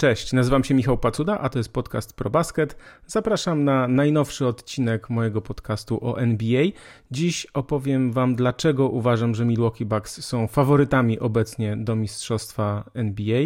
Cześć, 0.00 0.32
nazywam 0.32 0.64
się 0.64 0.74
Michał 0.74 0.98
Pacuda, 0.98 1.38
a 1.38 1.48
to 1.48 1.58
jest 1.58 1.72
podcast 1.72 2.12
ProBasket. 2.12 2.76
Zapraszam 3.06 3.64
na 3.64 3.88
najnowszy 3.88 4.46
odcinek 4.46 5.10
mojego 5.10 5.40
podcastu 5.40 5.98
o 6.06 6.20
NBA. 6.20 6.64
Dziś 7.10 7.46
opowiem 7.54 8.12
Wam, 8.12 8.34
dlaczego 8.34 8.88
uważam, 8.88 9.34
że 9.34 9.44
Milwaukee 9.44 9.84
Bucks 9.84 10.24
są 10.24 10.46
faworytami 10.46 11.18
obecnie 11.18 11.76
do 11.76 11.96
mistrzostwa 11.96 12.90
NBA. 12.94 13.42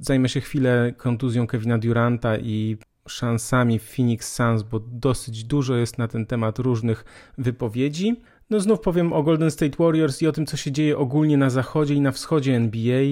Zajmę 0.00 0.28
się 0.28 0.40
chwilę 0.40 0.94
kontuzją 0.96 1.46
Kevina 1.46 1.78
Duranta 1.78 2.38
i 2.38 2.76
szansami 3.08 3.78
Phoenix 3.78 4.34
Suns, 4.34 4.62
bo 4.62 4.80
dosyć 4.80 5.44
dużo 5.44 5.76
jest 5.76 5.98
na 5.98 6.08
ten 6.08 6.26
temat 6.26 6.58
różnych 6.58 7.04
wypowiedzi. 7.38 8.20
No 8.50 8.60
znów 8.60 8.80
powiem 8.80 9.12
o 9.12 9.22
Golden 9.22 9.50
State 9.50 9.76
Warriors 9.78 10.22
i 10.22 10.26
o 10.26 10.32
tym, 10.32 10.46
co 10.46 10.56
się 10.56 10.72
dzieje 10.72 10.98
ogólnie 10.98 11.36
na 11.36 11.50
zachodzie 11.50 11.94
i 11.94 12.00
na 12.00 12.12
wschodzie 12.12 12.56
NBA 12.56 13.04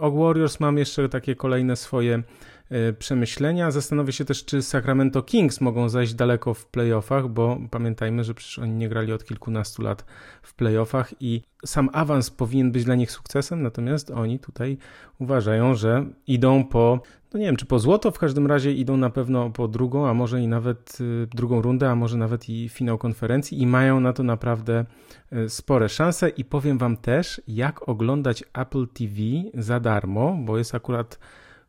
o 0.00 0.10
Warriors 0.10 0.60
mam 0.60 0.78
jeszcze 0.78 1.08
takie 1.08 1.36
kolejne 1.36 1.76
swoje 1.76 2.22
e, 2.70 2.92
przemyślenia. 2.92 3.70
Zastanowię 3.70 4.12
się 4.12 4.24
też, 4.24 4.44
czy 4.44 4.62
Sacramento 4.62 5.22
Kings 5.22 5.60
mogą 5.60 5.88
zajść 5.88 6.14
daleko 6.14 6.54
w 6.54 6.66
playoffach, 6.66 7.28
bo 7.28 7.58
pamiętajmy, 7.70 8.24
że 8.24 8.34
przecież 8.34 8.58
oni 8.58 8.72
nie 8.72 8.88
grali 8.88 9.12
od 9.12 9.24
kilkunastu 9.24 9.82
lat 9.82 10.04
w 10.42 10.54
playoffach 10.54 11.14
i 11.20 11.42
sam 11.66 11.90
awans 11.92 12.30
powinien 12.30 12.72
być 12.72 12.84
dla 12.84 12.94
nich 12.94 13.10
sukcesem, 13.10 13.62
natomiast 13.62 14.10
oni 14.10 14.38
tutaj 14.38 14.78
uważają, 15.18 15.74
że 15.74 16.06
idą 16.26 16.64
po, 16.64 17.02
no 17.34 17.40
nie 17.40 17.46
wiem, 17.46 17.56
czy 17.56 17.66
po 17.66 17.78
złoto, 17.78 18.10
w 18.10 18.18
każdym 18.18 18.46
razie 18.46 18.72
idą 18.72 18.96
na 18.96 19.10
pewno 19.10 19.50
po 19.50 19.68
drugą, 19.68 20.08
a 20.08 20.14
może 20.14 20.40
i 20.40 20.48
nawet 20.48 20.98
y, 21.00 21.26
drugą 21.26 21.62
rundę, 21.62 21.90
a 21.90 21.94
może 21.94 22.16
nawet 22.16 22.48
i 22.48 22.68
finał 22.68 22.98
konferencji 22.98 23.62
i 23.62 23.66
mają 23.66 24.00
na 24.00 24.12
to 24.12 24.22
naprawdę 24.22 24.84
y, 25.32 25.48
spore 25.48 25.88
szanse. 25.88 26.28
I 26.28 26.44
powiem 26.44 26.78
wam 26.78 26.96
też, 26.96 27.40
jak 27.48 27.88
oglądać 27.88 28.44
Apple 28.52 28.88
TV 28.88 29.20
za 29.54 29.80
darmo, 29.80 30.36
bo 30.44 30.58
jest 30.58 30.74
akurat 30.74 31.18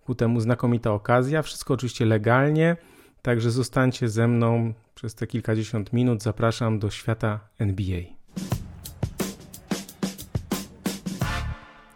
ku 0.05 0.15
temu 0.15 0.39
znakomita 0.39 0.91
okazja, 0.91 1.41
wszystko 1.41 1.73
oczywiście 1.73 2.05
legalnie, 2.05 2.77
także 3.21 3.51
zostańcie 3.51 4.09
ze 4.09 4.27
mną 4.27 4.73
przez 4.95 5.15
te 5.15 5.27
kilkadziesiąt 5.27 5.93
minut, 5.93 6.23
zapraszam 6.23 6.79
do 6.79 6.89
świata 6.89 7.39
NBA. 7.59 8.20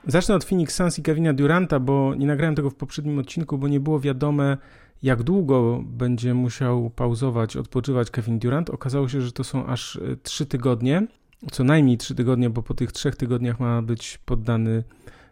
Zacznę 0.08 0.36
od 0.36 0.46
Phoenix 0.46 0.76
Suns 0.76 1.00
i 1.00 1.04
Kevina 1.04 1.34
Duranta, 1.34 1.80
bo 1.80 2.16
nie 2.16 2.28
nagrałem 2.28 2.56
tego 2.56 2.70
w 2.70 2.76
poprzednim 2.76 3.20
odcinku, 3.20 3.58
bo 3.58 3.68
nie 3.68 3.80
było 3.80 4.00
wiadome, 4.00 4.58
jak 5.04 5.24
długo 5.24 5.84
będzie 5.86 6.34
musiał 6.34 6.90
pauzować, 6.90 7.58
odpoczywać 7.58 8.12
Kevin 8.12 8.40
Durant. 8.40 8.70
Okazało 8.70 9.10
się, 9.10 9.22
że 9.22 9.32
to 9.32 9.44
są 9.44 9.66
aż 9.66 9.96
e, 9.96 10.00
trzy 10.24 10.46
tygodnie, 10.46 11.08
co 11.52 11.64
najmniej 11.64 11.98
trzy 11.98 12.16
tygodnie, 12.16 12.50
bo 12.50 12.64
po 12.64 12.74
tych 12.74 12.92
trzech 12.92 13.16
tygodniach 13.16 13.60
ma 13.60 13.82
być 13.82 14.20
poddany 14.26 14.84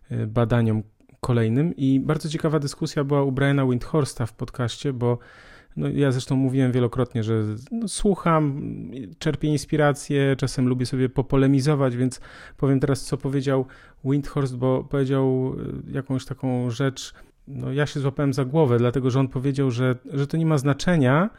e, 0.09 0.27
badaniom 0.27 0.83
kolejnym. 1.19 1.75
I 1.75 1.99
bardzo 1.99 2.29
ciekawa 2.29 2.59
dyskusja 2.59 3.03
była 3.03 3.23
u 3.23 3.31
Briana 3.31 3.65
Windhorsta 3.65 4.25
w 4.25 4.33
podcaście, 4.33 4.93
bo 4.93 5.17
no, 5.77 5.89
ja 5.89 6.11
zresztą 6.11 6.35
mówiłem 6.35 6.71
wielokrotnie, 6.71 7.23
że 7.23 7.43
no, 7.71 7.87
słucham, 7.87 8.61
czerpię 9.19 9.47
inspirację, 9.47 10.35
czasem 10.37 10.67
lubię 10.67 10.85
sobie 10.85 11.09
popolemizować, 11.09 11.95
więc 11.95 12.21
powiem 12.57 12.79
teraz, 12.79 13.01
co 13.01 13.17
powiedział 13.17 13.65
Windhorst, 14.05 14.57
bo 14.57 14.83
powiedział 14.83 15.55
y, 15.89 15.93
jakąś 15.93 16.25
taką 16.25 16.69
rzecz, 16.69 17.13
no 17.47 17.71
ja 17.71 17.85
się 17.85 17.99
złapałem 17.99 18.33
za 18.33 18.45
głowę, 18.45 18.77
dlatego 18.77 19.09
że 19.09 19.19
on 19.19 19.27
powiedział, 19.27 19.71
że, 19.71 19.95
że 20.13 20.27
to 20.27 20.37
nie 20.37 20.45
ma 20.45 20.57
znaczenia, 20.57 21.29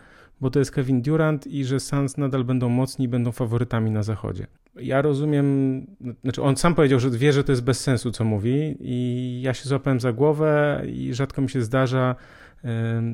bo 0.41 0.51
to 0.51 0.59
jest 0.59 0.71
Kevin 0.71 1.03
Durant 1.03 1.47
i 1.47 1.65
że 1.65 1.81
Suns 1.81 2.17
nadal 2.17 2.45
będą 2.45 2.69
mocni 2.69 3.05
i 3.05 3.09
będą 3.09 3.33
faworytami 3.33 3.91
na 3.91 4.03
zachodzie. 4.03 4.47
Ja 4.77 5.03
rozumiem, 5.03 5.87
znaczy 6.23 6.43
on 6.43 6.57
sam 6.57 6.75
powiedział, 6.75 7.01
że 7.01 7.11
wie, 7.11 7.33
że 7.33 7.45
to 7.45 7.53
jest 7.53 7.65
bez 7.65 7.81
sensu, 7.81 8.11
co 8.11 8.25
mówi 8.25 8.77
i 8.81 9.41
ja 9.43 9.55
się 9.55 9.69
złapałem 9.69 10.01
za 10.01 10.13
głowę 10.13 10.83
i 10.87 11.15
rzadko 11.15 11.43
mi 11.43 11.51
się 11.51 11.63
zdarza 11.63 12.17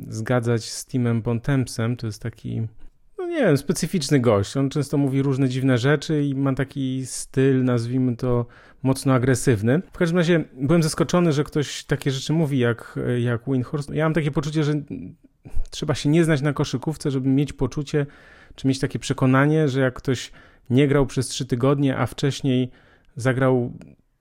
zgadzać 0.09 0.65
z 0.65 0.87
Timem 0.87 1.23
Bontempsem. 1.23 1.97
To 1.97 2.07
jest 2.07 2.23
taki, 2.23 2.63
no 3.19 3.27
nie 3.27 3.39
wiem, 3.39 3.57
specyficzny 3.57 4.21
gość. 4.21 4.57
On 4.57 4.71
często 4.71 4.99
mówi 4.99 5.23
różne 5.23 5.49
dziwne 5.49 5.79
rzeczy 5.79 6.25
i 6.25 6.35
ma 6.35 6.55
taki 6.55 7.07
styl, 7.07 7.65
nazwijmy 7.65 8.17
to, 8.17 8.47
mocno 8.83 9.15
agresywny. 9.15 9.83
W 9.93 9.99
każdym 9.99 10.19
razie 10.19 10.45
byłem 10.53 10.83
zaskoczony, 10.83 11.33
że 11.33 11.45
ktoś 11.45 11.85
takie 11.85 12.11
rzeczy 12.11 12.33
mówi 12.33 12.59
jak, 12.59 12.99
jak 13.19 13.41
Winhorst. 13.47 13.91
Ja 13.91 14.05
mam 14.05 14.15
takie 14.15 14.31
poczucie, 14.31 14.65
że 14.65 14.73
trzeba 15.71 15.95
się 15.95 16.09
nie 16.09 16.25
znać 16.25 16.43
na 16.43 16.53
koszykówce, 16.53 17.11
żeby 17.11 17.29
mieć 17.29 17.53
poczucie, 17.53 18.07
czy 18.55 18.69
mieć 18.69 18.79
takie 18.79 18.99
przekonanie, 18.99 19.69
że 19.69 19.81
jak 19.81 19.95
ktoś 19.95 20.33
nie 20.71 20.89
grał 20.89 21.07
przez 21.07 21.29
trzy 21.29 21.47
tygodnie, 21.47 21.97
a 21.97 22.07
wcześniej 22.07 22.71
zagrał 23.17 23.73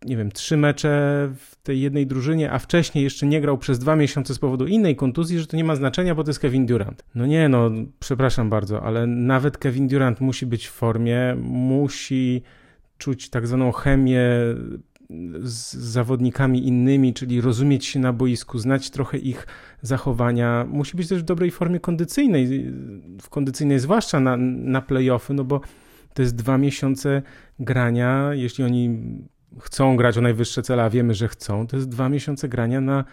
nie 0.05 0.17
wiem, 0.17 0.31
trzy 0.31 0.57
mecze 0.57 0.89
w 1.35 1.55
tej 1.55 1.81
jednej 1.81 2.07
drużynie, 2.07 2.51
a 2.51 2.59
wcześniej 2.59 3.03
jeszcze 3.03 3.25
nie 3.25 3.41
grał 3.41 3.57
przez 3.57 3.79
dwa 3.79 3.95
miesiące 3.95 4.33
z 4.33 4.39
powodu 4.39 4.67
innej 4.67 4.95
kontuzji, 4.95 5.39
że 5.39 5.47
to 5.47 5.57
nie 5.57 5.63
ma 5.63 5.75
znaczenia, 5.75 6.15
bo 6.15 6.23
to 6.23 6.29
jest 6.29 6.39
Kevin 6.39 6.65
Durant. 6.65 7.03
No 7.15 7.25
nie, 7.25 7.49
no, 7.49 7.71
przepraszam 7.99 8.49
bardzo, 8.49 8.83
ale 8.83 9.07
nawet 9.07 9.57
Kevin 9.57 9.87
Durant 9.87 10.21
musi 10.21 10.45
być 10.45 10.67
w 10.67 10.71
formie, 10.71 11.35
musi 11.41 12.41
czuć 12.97 13.29
tak 13.29 13.47
zwaną 13.47 13.71
chemię 13.71 14.29
z 15.39 15.73
zawodnikami 15.73 16.67
innymi, 16.67 17.13
czyli 17.13 17.41
rozumieć 17.41 17.85
się 17.85 17.99
na 17.99 18.13
boisku, 18.13 18.59
znać 18.59 18.89
trochę 18.89 19.17
ich 19.17 19.47
zachowania. 19.81 20.66
Musi 20.69 20.97
być 20.97 21.07
też 21.07 21.21
w 21.21 21.25
dobrej 21.25 21.51
formie 21.51 21.79
kondycyjnej, 21.79 22.71
w 23.21 23.29
kondycyjnej 23.29 23.79
zwłaszcza 23.79 24.19
na, 24.19 24.37
na 24.37 24.81
playoffy, 24.81 25.33
no 25.33 25.43
bo 25.43 25.61
to 26.13 26.21
jest 26.21 26.35
dwa 26.35 26.57
miesiące 26.57 27.21
grania, 27.59 28.29
jeśli 28.33 28.63
oni 28.63 28.99
chcą 29.59 29.97
grać 29.97 30.17
o 30.17 30.21
najwyższe 30.21 30.61
cele, 30.61 30.83
a 30.83 30.89
wiemy, 30.89 31.13
że 31.13 31.27
chcą, 31.27 31.67
to 31.67 31.75
jest 31.75 31.89
dwa 31.89 32.09
miesiące 32.09 32.49
grania 32.49 32.81
na, 32.81 33.05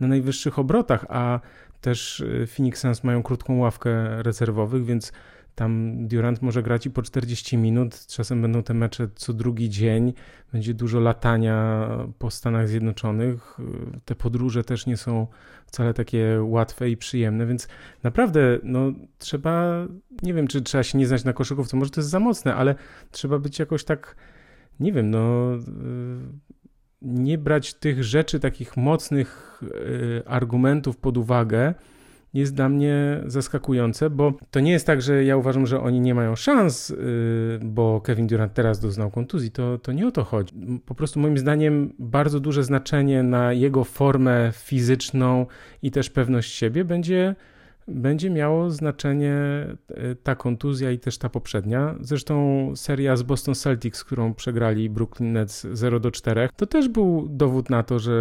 na 0.00 0.08
najwyższych 0.08 0.58
obrotach, 0.58 1.06
a 1.08 1.40
też 1.80 2.20
y, 2.20 2.46
Phoenix 2.46 2.80
Suns 2.80 3.04
mają 3.04 3.22
krótką 3.22 3.58
ławkę 3.58 4.22
rezerwowych, 4.22 4.84
więc 4.84 5.12
tam 5.54 5.92
Durant 6.08 6.42
może 6.42 6.62
grać 6.62 6.86
i 6.86 6.90
po 6.90 7.02
40 7.02 7.58
minut, 7.58 8.06
czasem 8.06 8.42
będą 8.42 8.62
te 8.62 8.74
mecze 8.74 9.08
co 9.14 9.32
drugi 9.32 9.70
dzień, 9.70 10.12
będzie 10.52 10.74
dużo 10.74 11.00
latania 11.00 11.88
po 12.18 12.30
Stanach 12.30 12.68
Zjednoczonych. 12.68 13.58
Y, 13.94 14.00
te 14.04 14.14
podróże 14.14 14.64
też 14.64 14.86
nie 14.86 14.96
są 14.96 15.26
wcale 15.66 15.94
takie 15.94 16.38
łatwe 16.42 16.90
i 16.90 16.96
przyjemne, 16.96 17.46
więc 17.46 17.68
naprawdę 18.02 18.58
no, 18.62 18.92
trzeba, 19.18 19.86
nie 20.22 20.34
wiem, 20.34 20.46
czy 20.46 20.62
trzeba 20.62 20.84
się 20.84 20.98
nie 20.98 21.06
znać 21.06 21.24
na 21.24 21.32
koszykówce, 21.32 21.76
może 21.76 21.90
to 21.90 22.00
jest 22.00 22.10
za 22.10 22.20
mocne, 22.20 22.54
ale 22.54 22.74
trzeba 23.10 23.38
być 23.38 23.58
jakoś 23.58 23.84
tak 23.84 24.16
nie 24.80 24.92
wiem, 24.92 25.10
no 25.10 25.54
y, 25.54 25.58
nie 27.02 27.38
brać 27.38 27.74
tych 27.74 28.04
rzeczy, 28.04 28.40
takich 28.40 28.76
mocnych 28.76 29.60
y, 29.62 30.22
argumentów 30.26 30.96
pod 30.96 31.18
uwagę, 31.18 31.74
jest 32.34 32.54
dla 32.54 32.68
mnie 32.68 33.20
zaskakujące, 33.26 34.10
bo 34.10 34.32
to 34.50 34.60
nie 34.60 34.72
jest 34.72 34.86
tak, 34.86 35.02
że 35.02 35.24
ja 35.24 35.36
uważam, 35.36 35.66
że 35.66 35.80
oni 35.80 36.00
nie 36.00 36.14
mają 36.14 36.36
szans, 36.36 36.90
y, 36.90 37.60
bo 37.62 38.00
Kevin 38.00 38.26
Durant 38.26 38.54
teraz 38.54 38.80
doznał 38.80 39.10
kontuzji. 39.10 39.50
To, 39.50 39.78
to 39.78 39.92
nie 39.92 40.06
o 40.06 40.10
to 40.10 40.24
chodzi. 40.24 40.54
Po 40.86 40.94
prostu 40.94 41.20
moim 41.20 41.38
zdaniem 41.38 41.92
bardzo 41.98 42.40
duże 42.40 42.64
znaczenie 42.64 43.22
na 43.22 43.52
jego 43.52 43.84
formę 43.84 44.50
fizyczną 44.54 45.46
i 45.82 45.90
też 45.90 46.10
pewność 46.10 46.54
siebie 46.54 46.84
będzie 46.84 47.34
będzie 47.88 48.30
miało 48.30 48.70
znaczenie 48.70 49.34
e, 49.34 50.14
ta 50.22 50.34
kontuzja 50.34 50.90
i 50.90 50.98
też 50.98 51.18
ta 51.18 51.28
poprzednia. 51.28 51.94
Zresztą 52.00 52.72
seria 52.76 53.16
z 53.16 53.22
Boston 53.22 53.54
Celtics, 53.54 54.04
którą 54.04 54.34
przegrali 54.34 54.90
Brooklyn 54.90 55.32
Nets 55.32 55.66
0 55.72 56.00
do 56.00 56.10
4, 56.10 56.48
to 56.56 56.66
też 56.66 56.88
był 56.88 57.26
dowód 57.30 57.70
na 57.70 57.82
to, 57.82 57.98
że 57.98 58.12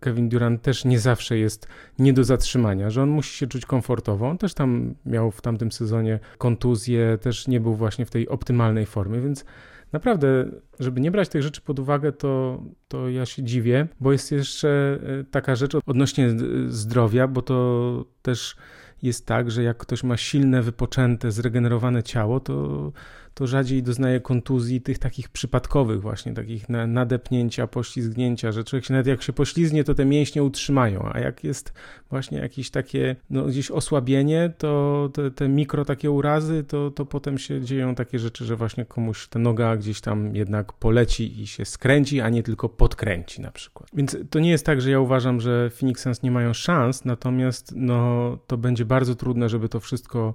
Kevin 0.00 0.28
Durant 0.28 0.62
też 0.62 0.84
nie 0.84 0.98
zawsze 0.98 1.38
jest 1.38 1.68
nie 1.98 2.12
do 2.12 2.24
zatrzymania, 2.24 2.90
że 2.90 3.02
on 3.02 3.08
musi 3.08 3.38
się 3.38 3.46
czuć 3.46 3.66
komfortowo. 3.66 4.28
On 4.28 4.38
też 4.38 4.54
tam 4.54 4.94
miał 5.06 5.30
w 5.30 5.40
tamtym 5.40 5.72
sezonie 5.72 6.18
kontuzję, 6.38 7.18
też 7.20 7.48
nie 7.48 7.60
był 7.60 7.74
właśnie 7.74 8.06
w 8.06 8.10
tej 8.10 8.28
optymalnej 8.28 8.86
formie, 8.86 9.20
więc 9.20 9.44
naprawdę, 9.92 10.50
żeby 10.80 11.00
nie 11.00 11.10
brać 11.10 11.28
tych 11.28 11.42
rzeczy 11.42 11.60
pod 11.60 11.78
uwagę, 11.78 12.12
to, 12.12 12.62
to 12.88 13.08
ja 13.08 13.26
się 13.26 13.42
dziwię, 13.42 13.86
bo 14.00 14.12
jest 14.12 14.32
jeszcze 14.32 14.98
e, 15.20 15.24
taka 15.24 15.54
rzecz 15.54 15.72
odnośnie 15.86 16.30
zdrowia, 16.68 17.28
bo 17.28 17.42
to 17.42 18.04
też 18.22 18.56
jest 19.04 19.26
tak, 19.26 19.50
że 19.50 19.62
jak 19.62 19.76
ktoś 19.76 20.02
ma 20.04 20.16
silne, 20.16 20.62
wypoczęte, 20.62 21.32
zregenerowane 21.32 22.02
ciało, 22.02 22.40
to, 22.40 22.92
to 23.34 23.46
rzadziej 23.46 23.82
doznaje 23.82 24.20
kontuzji 24.20 24.80
tych 24.80 24.98
takich 24.98 25.28
przypadkowych 25.28 26.00
właśnie, 26.00 26.34
takich 26.34 26.68
nadepnięcia, 26.68 27.66
poślizgnięcia, 27.66 28.52
że 28.52 28.64
człowiek 28.64 28.84
się 28.84 28.94
nawet 28.94 29.06
jak 29.06 29.22
się 29.22 29.32
poślizgnie, 29.32 29.84
to 29.84 29.94
te 29.94 30.04
mięśnie 30.04 30.42
utrzymają, 30.42 31.10
a 31.12 31.18
jak 31.18 31.44
jest 31.44 31.72
właśnie 32.10 32.38
jakieś 32.38 32.70
takie, 32.70 33.16
no 33.30 33.44
gdzieś 33.44 33.70
osłabienie, 33.70 34.52
to 34.58 35.10
te, 35.12 35.30
te 35.30 35.48
mikro 35.48 35.84
takie 35.84 36.10
urazy, 36.10 36.64
to, 36.64 36.90
to 36.90 37.06
potem 37.06 37.38
się 37.38 37.60
dzieją 37.60 37.94
takie 37.94 38.18
rzeczy, 38.18 38.44
że 38.44 38.56
właśnie 38.56 38.84
komuś 38.84 39.28
ta 39.28 39.38
noga 39.38 39.76
gdzieś 39.76 40.00
tam 40.00 40.36
jednak 40.36 40.72
poleci 40.72 41.42
i 41.42 41.46
się 41.46 41.64
skręci, 41.64 42.20
a 42.20 42.28
nie 42.28 42.42
tylko 42.42 42.68
podkręci 42.68 43.40
na 43.40 43.50
przykład. 43.50 43.90
Więc 43.94 44.16
to 44.30 44.38
nie 44.38 44.50
jest 44.50 44.66
tak, 44.66 44.80
że 44.80 44.90
ja 44.90 45.00
uważam, 45.00 45.40
że 45.40 45.70
Phoenix 45.70 46.02
Suns 46.02 46.22
nie 46.22 46.30
mają 46.30 46.52
szans, 46.52 47.04
natomiast 47.04 47.72
no 47.76 48.38
to 48.46 48.56
będzie 48.56 48.84
bardzo 48.84 49.14
trudne, 49.14 49.48
żeby 49.48 49.68
to 49.68 49.80
wszystko 49.80 50.34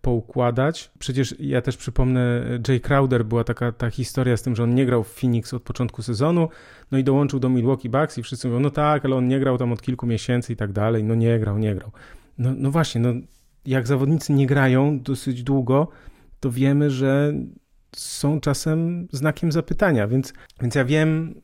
poukładać. 0.00 0.90
Przecież 0.98 1.34
ja 1.38 1.62
też 1.62 1.76
przypomnę, 1.76 2.44
Jay 2.68 2.80
Crowder 2.80 3.24
była 3.24 3.44
taka 3.44 3.72
ta 3.72 3.90
historia 3.90 4.36
z 4.36 4.42
tym, 4.42 4.56
że 4.56 4.62
on 4.62 4.74
nie 4.74 4.86
grał 4.86 5.04
w 5.04 5.08
Phoenix 5.20 5.54
od 5.54 5.62
początku 5.62 6.02
sezonu, 6.02 6.48
no 6.90 6.98
i 6.98 7.04
dołączył 7.04 7.40
do 7.40 7.48
Milwaukee 7.48 7.88
Bucks 7.88 8.18
i 8.18 8.22
wszyscy 8.22 8.48
mówią, 8.48 8.60
no 8.60 8.70
tak, 8.70 9.04
ale 9.04 9.16
on 9.16 9.28
nie 9.28 9.40
grał 9.40 9.58
tam 9.58 9.72
od 9.72 9.82
kilku 9.82 10.06
miesięcy 10.06 10.52
i 10.52 10.56
tak 10.56 10.72
dalej, 10.72 11.04
no 11.04 11.14
nie 11.14 11.38
grał, 11.38 11.58
nie 11.58 11.74
grał. 11.74 11.90
No, 12.38 12.50
no 12.56 12.70
właśnie, 12.70 13.00
no 13.00 13.12
jak 13.66 13.86
zawodnicy 13.86 14.32
nie 14.32 14.46
grają 14.46 15.00
dosyć 15.00 15.42
długo, 15.42 15.88
to 16.40 16.50
wiemy, 16.50 16.90
że 16.90 17.32
są 17.96 18.40
czasem 18.40 19.08
znakiem 19.12 19.52
zapytania, 19.52 20.08
więc, 20.08 20.32
więc 20.60 20.74
ja 20.74 20.84
wiem, 20.84 21.34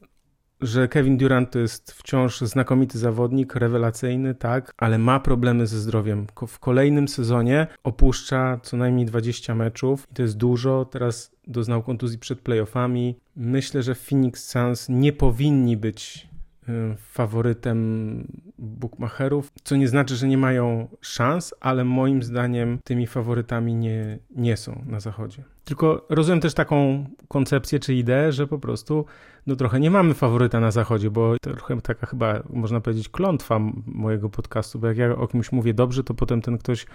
że 0.60 0.88
Kevin 0.88 1.16
Durant 1.16 1.50
to 1.50 1.58
jest 1.58 1.92
wciąż 1.92 2.40
znakomity 2.40 2.98
zawodnik, 2.98 3.54
rewelacyjny, 3.54 4.34
tak, 4.34 4.72
ale 4.76 4.98
ma 4.98 5.20
problemy 5.20 5.66
ze 5.66 5.78
zdrowiem. 5.78 6.26
W 6.48 6.58
kolejnym 6.58 7.08
sezonie 7.08 7.66
opuszcza 7.84 8.60
co 8.62 8.76
najmniej 8.76 9.06
20 9.06 9.54
meczów 9.54 10.06
i 10.10 10.14
to 10.14 10.22
jest 10.22 10.36
dużo. 10.36 10.84
Teraz 10.84 11.30
doznał 11.46 11.82
kontuzji 11.82 12.18
przed 12.18 12.40
playoffami. 12.40 13.16
Myślę, 13.36 13.82
że 13.82 13.94
Phoenix 13.94 14.48
Suns 14.50 14.88
nie 14.88 15.12
powinni 15.12 15.76
być 15.76 16.28
Y, 16.68 16.96
faworytem 16.96 18.26
bookmacherów, 18.58 19.52
co 19.64 19.76
nie 19.76 19.88
znaczy, 19.88 20.16
że 20.16 20.28
nie 20.28 20.38
mają 20.38 20.88
szans, 21.00 21.54
ale 21.60 21.84
moim 21.84 22.22
zdaniem 22.22 22.78
tymi 22.84 23.06
faworytami 23.06 23.74
nie, 23.74 24.18
nie 24.30 24.56
są 24.56 24.84
na 24.86 25.00
zachodzie. 25.00 25.42
Tylko 25.66 26.06
rozumiem 26.08 26.40
też 26.40 26.54
taką 26.54 27.04
koncepcję 27.28 27.78
czy 27.78 27.94
ideę, 27.94 28.32
że 28.32 28.46
po 28.46 28.58
prostu 28.58 29.04
no 29.46 29.56
trochę 29.56 29.80
nie 29.80 29.90
mamy 29.90 30.14
faworyta 30.14 30.60
na 30.60 30.70
zachodzie, 30.70 31.10
bo 31.10 31.38
trochę 31.38 31.80
taka 31.80 32.06
chyba 32.06 32.42
można 32.50 32.80
powiedzieć 32.80 33.08
klątwa 33.08 33.60
mojego 33.86 34.28
podcastu, 34.30 34.78
bo 34.78 34.86
jak 34.86 34.96
ja 34.96 35.16
o 35.16 35.28
kimś 35.28 35.52
mówię 35.52 35.74
dobrze, 35.74 36.04
to 36.04 36.14
potem 36.14 36.42
ten 36.42 36.58
ktoś 36.58 36.86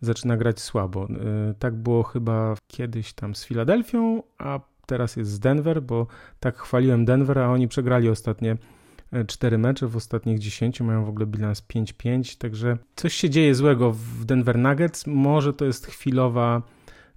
zaczyna 0.00 0.36
grać 0.36 0.60
słabo. 0.60 1.08
Y, 1.50 1.54
tak 1.58 1.74
było 1.74 2.02
chyba 2.02 2.54
kiedyś 2.66 3.12
tam 3.12 3.34
z 3.34 3.44
Filadelfią, 3.44 4.22
a 4.38 4.60
teraz 4.86 5.16
jest 5.16 5.30
z 5.30 5.38
Denver, 5.38 5.82
bo 5.82 6.06
tak 6.40 6.58
chwaliłem 6.58 7.04
Denver, 7.04 7.38
a 7.38 7.52
oni 7.52 7.68
przegrali 7.68 8.08
ostatnie 8.08 8.56
cztery 9.26 9.58
mecze 9.58 9.86
w 9.86 9.96
ostatnich 9.96 10.38
10, 10.38 10.80
mają 10.80 11.04
w 11.04 11.08
ogóle 11.08 11.26
bilans 11.26 11.62
5-5, 11.74 12.38
także 12.38 12.78
coś 12.96 13.14
się 13.14 13.30
dzieje 13.30 13.54
złego 13.54 13.92
w 13.92 14.24
Denver 14.24 14.58
Nuggets. 14.58 15.06
Może 15.06 15.52
to 15.52 15.64
jest 15.64 15.86
chwilowa 15.86 16.62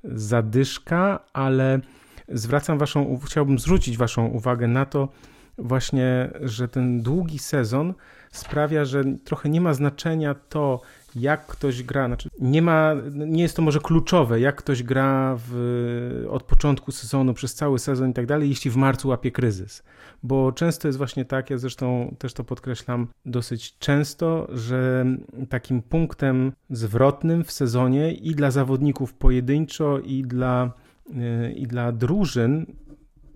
zadyszka, 0.07 1.19
ale 1.33 1.79
zwracam 2.29 2.77
waszą, 2.77 3.19
chciałbym 3.25 3.59
zwrócić 3.59 3.97
waszą 3.97 4.25
uwagę 4.25 4.67
na 4.67 4.85
to 4.85 5.09
właśnie, 5.57 6.29
że 6.41 6.67
ten 6.67 7.01
długi 7.01 7.39
sezon 7.39 7.93
sprawia, 8.37 8.85
że 8.85 9.03
trochę 9.23 9.49
nie 9.49 9.61
ma 9.61 9.73
znaczenia 9.73 10.35
to, 10.49 10.81
jak 11.15 11.47
ktoś 11.47 11.83
gra, 11.83 12.07
znaczy 12.07 12.29
nie 12.39 12.61
ma, 12.61 12.93
nie 13.13 13.43
jest 13.43 13.55
to 13.55 13.61
może 13.61 13.79
kluczowe, 13.79 14.39
jak 14.39 14.55
ktoś 14.55 14.83
gra 14.83 15.37
w, 15.47 16.25
od 16.29 16.43
początku 16.43 16.91
sezonu, 16.91 17.33
przez 17.33 17.55
cały 17.55 17.79
sezon 17.79 18.09
i 18.09 18.13
tak 18.13 18.25
dalej, 18.25 18.49
jeśli 18.49 18.71
w 18.71 18.75
marcu 18.75 19.07
łapie 19.07 19.31
kryzys. 19.31 19.83
Bo 20.23 20.51
często 20.51 20.87
jest 20.87 20.97
właśnie 20.97 21.25
tak, 21.25 21.49
ja 21.49 21.57
zresztą 21.57 22.15
też 22.19 22.33
to 22.33 22.43
podkreślam 22.43 23.07
dosyć 23.25 23.77
często, 23.77 24.47
że 24.53 25.05
takim 25.49 25.81
punktem 25.81 26.51
zwrotnym 26.69 27.43
w 27.43 27.51
sezonie 27.51 28.13
i 28.13 28.35
dla 28.35 28.51
zawodników 28.51 29.13
pojedynczo, 29.13 29.99
i 29.99 30.23
dla, 30.23 30.71
i 31.55 31.67
dla 31.67 31.91
drużyn 31.91 32.65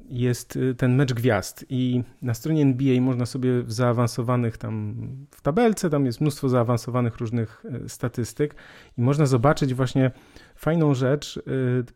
jest 0.09 0.55
y, 0.55 0.75
ten 0.75 0.95
mecz 0.95 1.13
gwiazd 1.13 1.65
i 1.69 2.03
na 2.21 2.33
stronie 2.33 2.61
NBA 2.61 3.01
można 3.01 3.25
sobie 3.25 3.63
w 3.63 3.71
zaawansowanych 3.71 4.57
tam, 4.57 4.95
w 5.31 5.41
tabelce, 5.41 5.89
tam 5.89 6.05
jest 6.05 6.21
mnóstwo 6.21 6.49
zaawansowanych 6.49 7.17
różnych 7.17 7.65
y, 7.85 7.89
statystyk 7.89 8.55
i 8.97 9.01
można 9.01 9.25
zobaczyć 9.25 9.73
właśnie 9.73 10.11
fajną 10.55 10.93
rzecz 10.93 11.37
y, 11.37 11.41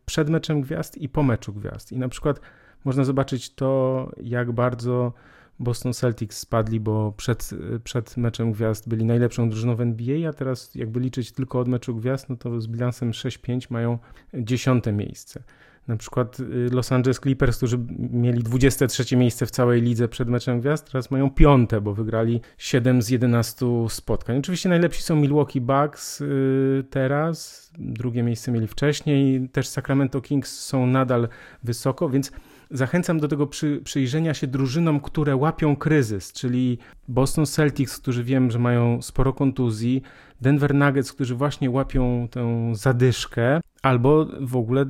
przed 0.06 0.30
meczem 0.30 0.62
gwiazd 0.62 0.98
i 0.98 1.10
po 1.10 1.24
meczu 1.24 1.54
gwiazd. 1.54 1.92
I 1.92 1.98
na 1.98 2.10
przykład 2.10 2.39
można 2.86 3.04
zobaczyć 3.04 3.56
to, 3.56 4.12
jak 4.24 4.51
bardzo 4.51 5.13
Boston 5.60 5.94
Celtics 5.94 6.38
spadli, 6.38 6.80
bo 6.80 7.12
przed, 7.12 7.50
przed 7.83 8.18
meczem 8.18 8.51
gwiazd 8.51 8.89
byli 8.89 9.06
najlepszą 9.06 9.50
drużyną 9.50 9.75
w 9.75 9.81
NBA, 9.81 10.30
a 10.30 10.33
teraz 10.33 10.75
jakby 10.75 11.00
liczyć 11.00 11.31
tylko 11.31 11.60
od 11.60 11.68
meczu 11.68 11.95
gwiazd, 11.95 12.30
no 12.30 12.36
to 12.36 12.62
z 12.62 12.68
bilansem 12.68 13.12
6-5 13.12 13.71
mają 13.71 14.00
dziesiąte 14.33 14.92
miejsce. 14.92 15.44
Na 15.88 15.97
przykład 15.97 16.39
y, 16.39 16.69
Los 16.71 16.91
Angeles 16.91 17.19
Clippers, 17.19 17.57
którzy 17.57 17.77
mieli 18.12 18.44
23 18.44 19.18
miejsce 19.18 19.45
w 19.45 19.51
całej 19.51 19.81
lidze 19.81 20.07
przed 20.07 20.30
meczem 20.30 20.62
gwiazd, 20.62 20.91
teraz 20.91 21.12
mają 21.12 21.30
piąte, 21.30 21.81
bo 21.81 21.94
wygrali 21.94 22.41
7 22.57 23.01
z 23.01 23.09
11 23.09 23.65
spotkań. 23.89 24.38
Oczywiście 24.38 24.69
najlepsi 24.69 25.03
są 25.03 25.15
Milwaukee 25.15 25.62
Bucks 25.62 26.21
y, 26.21 26.83
teraz, 26.89 27.71
drugie 27.77 28.24
miejsce 28.24 28.51
mieli 28.51 28.68
wcześniej, 28.68 29.50
też 29.50 29.68
Sacramento 29.68 30.21
Kings 30.21 30.59
są 30.59 30.88
nadal 30.88 31.27
wysoko, 31.63 32.09
więc 32.09 32.31
zachęcam 32.71 33.19
do 33.19 33.27
tego 33.27 33.47
przy, 33.47 33.81
przyjrzenia 33.83 34.33
się 34.33 34.47
drużynom, 34.47 35.00
które 35.00 35.36
łapią 35.36 35.75
kryzys, 35.75 36.33
czyli 36.33 36.77
Boston 37.07 37.45
Celtics, 37.45 37.97
którzy 37.97 38.24
wiem, 38.24 38.51
że 38.51 38.59
mają 38.59 39.01
sporo 39.01 39.33
kontuzji, 39.33 40.01
Denver 40.41 40.75
Nuggets, 40.75 41.13
którzy 41.13 41.36
właśnie 41.36 41.69
łapią 41.69 42.27
tę 42.31 42.71
zadyszkę, 42.75 43.62
albo 43.81 44.27
w 44.41 44.56
ogóle 44.56 44.86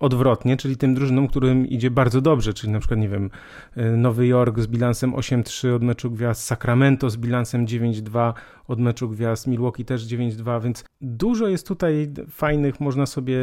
odwrotnie, 0.00 0.56
czyli 0.56 0.76
tym 0.76 0.94
drużynom, 0.94 1.28
którym 1.28 1.66
idzie 1.66 1.90
bardzo 1.90 2.20
dobrze, 2.20 2.54
czyli 2.54 2.72
na 2.72 2.78
przykład, 2.78 3.00
nie 3.00 3.08
wiem, 3.08 3.30
y, 3.76 3.96
Nowy 3.96 4.26
Jork 4.26 4.58
z 4.58 4.66
bilansem 4.66 5.12
8-3 5.12 5.74
od 5.74 5.82
meczu 5.82 6.10
gwiazd, 6.10 6.42
Sacramento 6.42 7.10
z 7.10 7.16
bilansem 7.16 7.66
9-2 7.66 8.32
od 8.68 8.80
meczu 8.80 9.08
gwiazd, 9.08 9.46
Milwaukee 9.46 9.84
też 9.84 10.02
9-2, 10.06 10.62
więc 10.62 10.84
dużo 11.00 11.48
jest 11.48 11.68
tutaj 11.68 12.12
fajnych, 12.30 12.80
można 12.80 13.06
sobie 13.06 13.38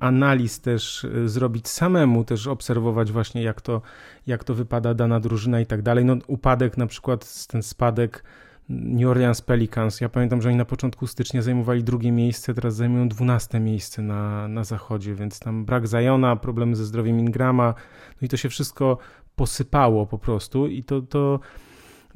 analiz 0.00 0.60
też 0.60 1.04
y, 1.04 1.28
zrobić 1.28 1.68
samemu, 1.68 2.24
też 2.24 2.46
obserwować 2.46 3.12
właśnie 3.12 3.42
jak 3.42 3.60
to, 3.60 3.82
jak 4.26 4.44
to 4.44 4.54
wypada 4.54 4.94
dana 4.94 5.20
drużyna 5.20 5.60
i 5.60 5.66
tak 5.66 5.82
dalej. 5.82 6.04
No 6.04 6.16
upadek 6.26 6.76
na 6.76 6.86
przykład, 6.86 7.46
ten 7.46 7.62
spadek 7.62 8.24
New 8.70 9.08
Orleans 9.08 9.42
Pelicans. 9.42 10.00
Ja 10.00 10.08
pamiętam, 10.08 10.42
że 10.42 10.48
oni 10.48 10.58
na 10.58 10.64
początku 10.64 11.06
stycznia 11.06 11.42
zajmowali 11.42 11.84
drugie 11.84 12.12
miejsce, 12.12 12.54
teraz 12.54 12.74
zajmują 12.74 13.08
dwunaste 13.08 13.60
miejsce 13.60 14.02
na, 14.02 14.48
na 14.48 14.64
zachodzie, 14.64 15.14
więc 15.14 15.40
tam 15.40 15.64
brak 15.64 15.88
Zajona, 15.88 16.36
problemy 16.36 16.76
ze 16.76 16.84
zdrowiem 16.84 17.20
Ingrama, 17.20 17.74
no 18.20 18.26
i 18.26 18.28
to 18.28 18.36
się 18.36 18.48
wszystko 18.48 18.98
posypało 19.36 20.06
po 20.06 20.18
prostu 20.18 20.66
i 20.66 20.84
to, 20.84 21.02
to, 21.02 21.40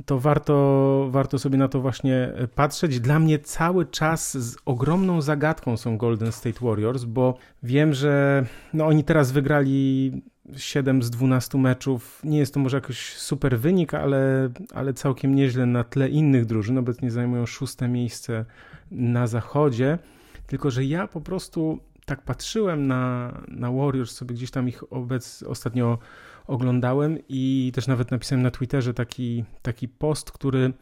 to 0.07 0.19
warto, 0.19 1.09
warto 1.11 1.39
sobie 1.39 1.59
na 1.59 1.69
to 1.69 1.81
właśnie 1.81 2.33
patrzeć. 2.55 3.01
Dla 3.01 3.19
mnie 3.19 3.39
cały 3.39 3.87
czas 3.87 4.39
z 4.39 4.57
ogromną 4.65 5.21
zagadką 5.21 5.77
są 5.77 5.99
Golden 5.99 6.33
State 6.33 6.67
Warriors, 6.67 7.05
bo 7.05 7.39
wiem, 7.63 7.95
że 7.95 8.45
no 8.73 8.87
oni 8.87 9.05
teraz 9.05 9.33
wygrali 9.33 10.13
7 10.57 11.03
z 11.03 11.11
12 11.11 11.59
meczów. 11.59 12.21
Nie 12.25 12.39
jest 12.39 12.55
to 12.55 12.61
może 12.61 12.77
jakiś 12.77 13.17
super 13.17 13.59
wynik, 13.59 13.95
ale, 13.95 14.51
ale 14.75 14.93
całkiem 14.93 15.35
nieźle 15.35 15.67
na 15.67 15.85
tle 15.85 16.09
innych 16.09 16.47
drużyn. 16.47 16.79
Obecnie 16.79 17.11
zajmują 17.11 17.47
szóste 17.47 17.89
miejsce 17.89 18.45
na 18.91 19.27
zachodzie. 19.27 19.99
Tylko, 20.47 20.71
że 20.71 20.85
ja 20.85 21.07
po 21.07 21.21
prostu 21.21 21.79
tak 22.05 22.23
patrzyłem 22.23 22.87
na, 22.87 23.33
na 23.49 23.73
Warriors, 23.73 24.17
sobie 24.17 24.35
gdzieś 24.35 24.51
tam 24.51 24.69
ich 24.69 24.93
obec, 24.93 25.43
ostatnio 25.43 25.99
oglądałem 26.47 27.19
i 27.29 27.73
też 27.75 27.87
nawet 27.87 28.11
napisałem 28.11 28.43
na 28.43 28.51
Twitterze 28.51 28.95
taki, 28.95 29.45
taki 29.63 29.89
post, 29.89 30.31
który 30.31 30.73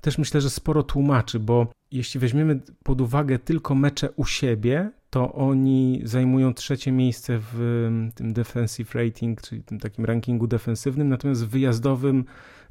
też 0.00 0.18
myślę, 0.18 0.40
że 0.40 0.50
sporo 0.50 0.82
tłumaczy, 0.82 1.40
bo 1.40 1.66
jeśli 1.90 2.20
weźmiemy 2.20 2.60
pod 2.82 3.00
uwagę 3.00 3.38
tylko 3.38 3.74
mecze 3.74 4.10
u 4.10 4.24
siebie, 4.24 4.90
to 5.10 5.32
oni 5.32 6.00
zajmują 6.04 6.54
trzecie 6.54 6.92
miejsce 6.92 7.40
w 7.52 7.88
tym 8.14 8.32
defensive 8.32 8.94
rating, 8.94 9.42
czyli 9.42 9.62
tym 9.62 9.78
takim 9.78 10.04
rankingu 10.04 10.46
defensywnym, 10.46 11.08
natomiast 11.08 11.46
w 11.46 11.48
wyjazdowym, 11.48 12.24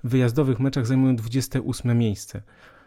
wyjazdowych 0.04 0.60
meczach 0.60 0.88
zajmują 0.88 1.16
28 1.16 1.98
miejsce. 1.98 2.42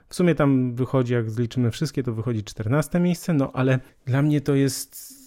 W 0.08 0.14
sumie 0.14 0.34
tam 0.34 0.74
wychodzi, 0.74 1.12
jak 1.12 1.30
zliczymy 1.30 1.70
wszystkie, 1.70 2.02
to 2.02 2.12
wychodzi 2.12 2.44
14 2.44 3.00
miejsce, 3.00 3.32
no 3.32 3.52
ale 3.52 3.80
dla 4.06 4.22
mnie 4.22 4.40
to 4.40 4.54
jest 4.54 5.20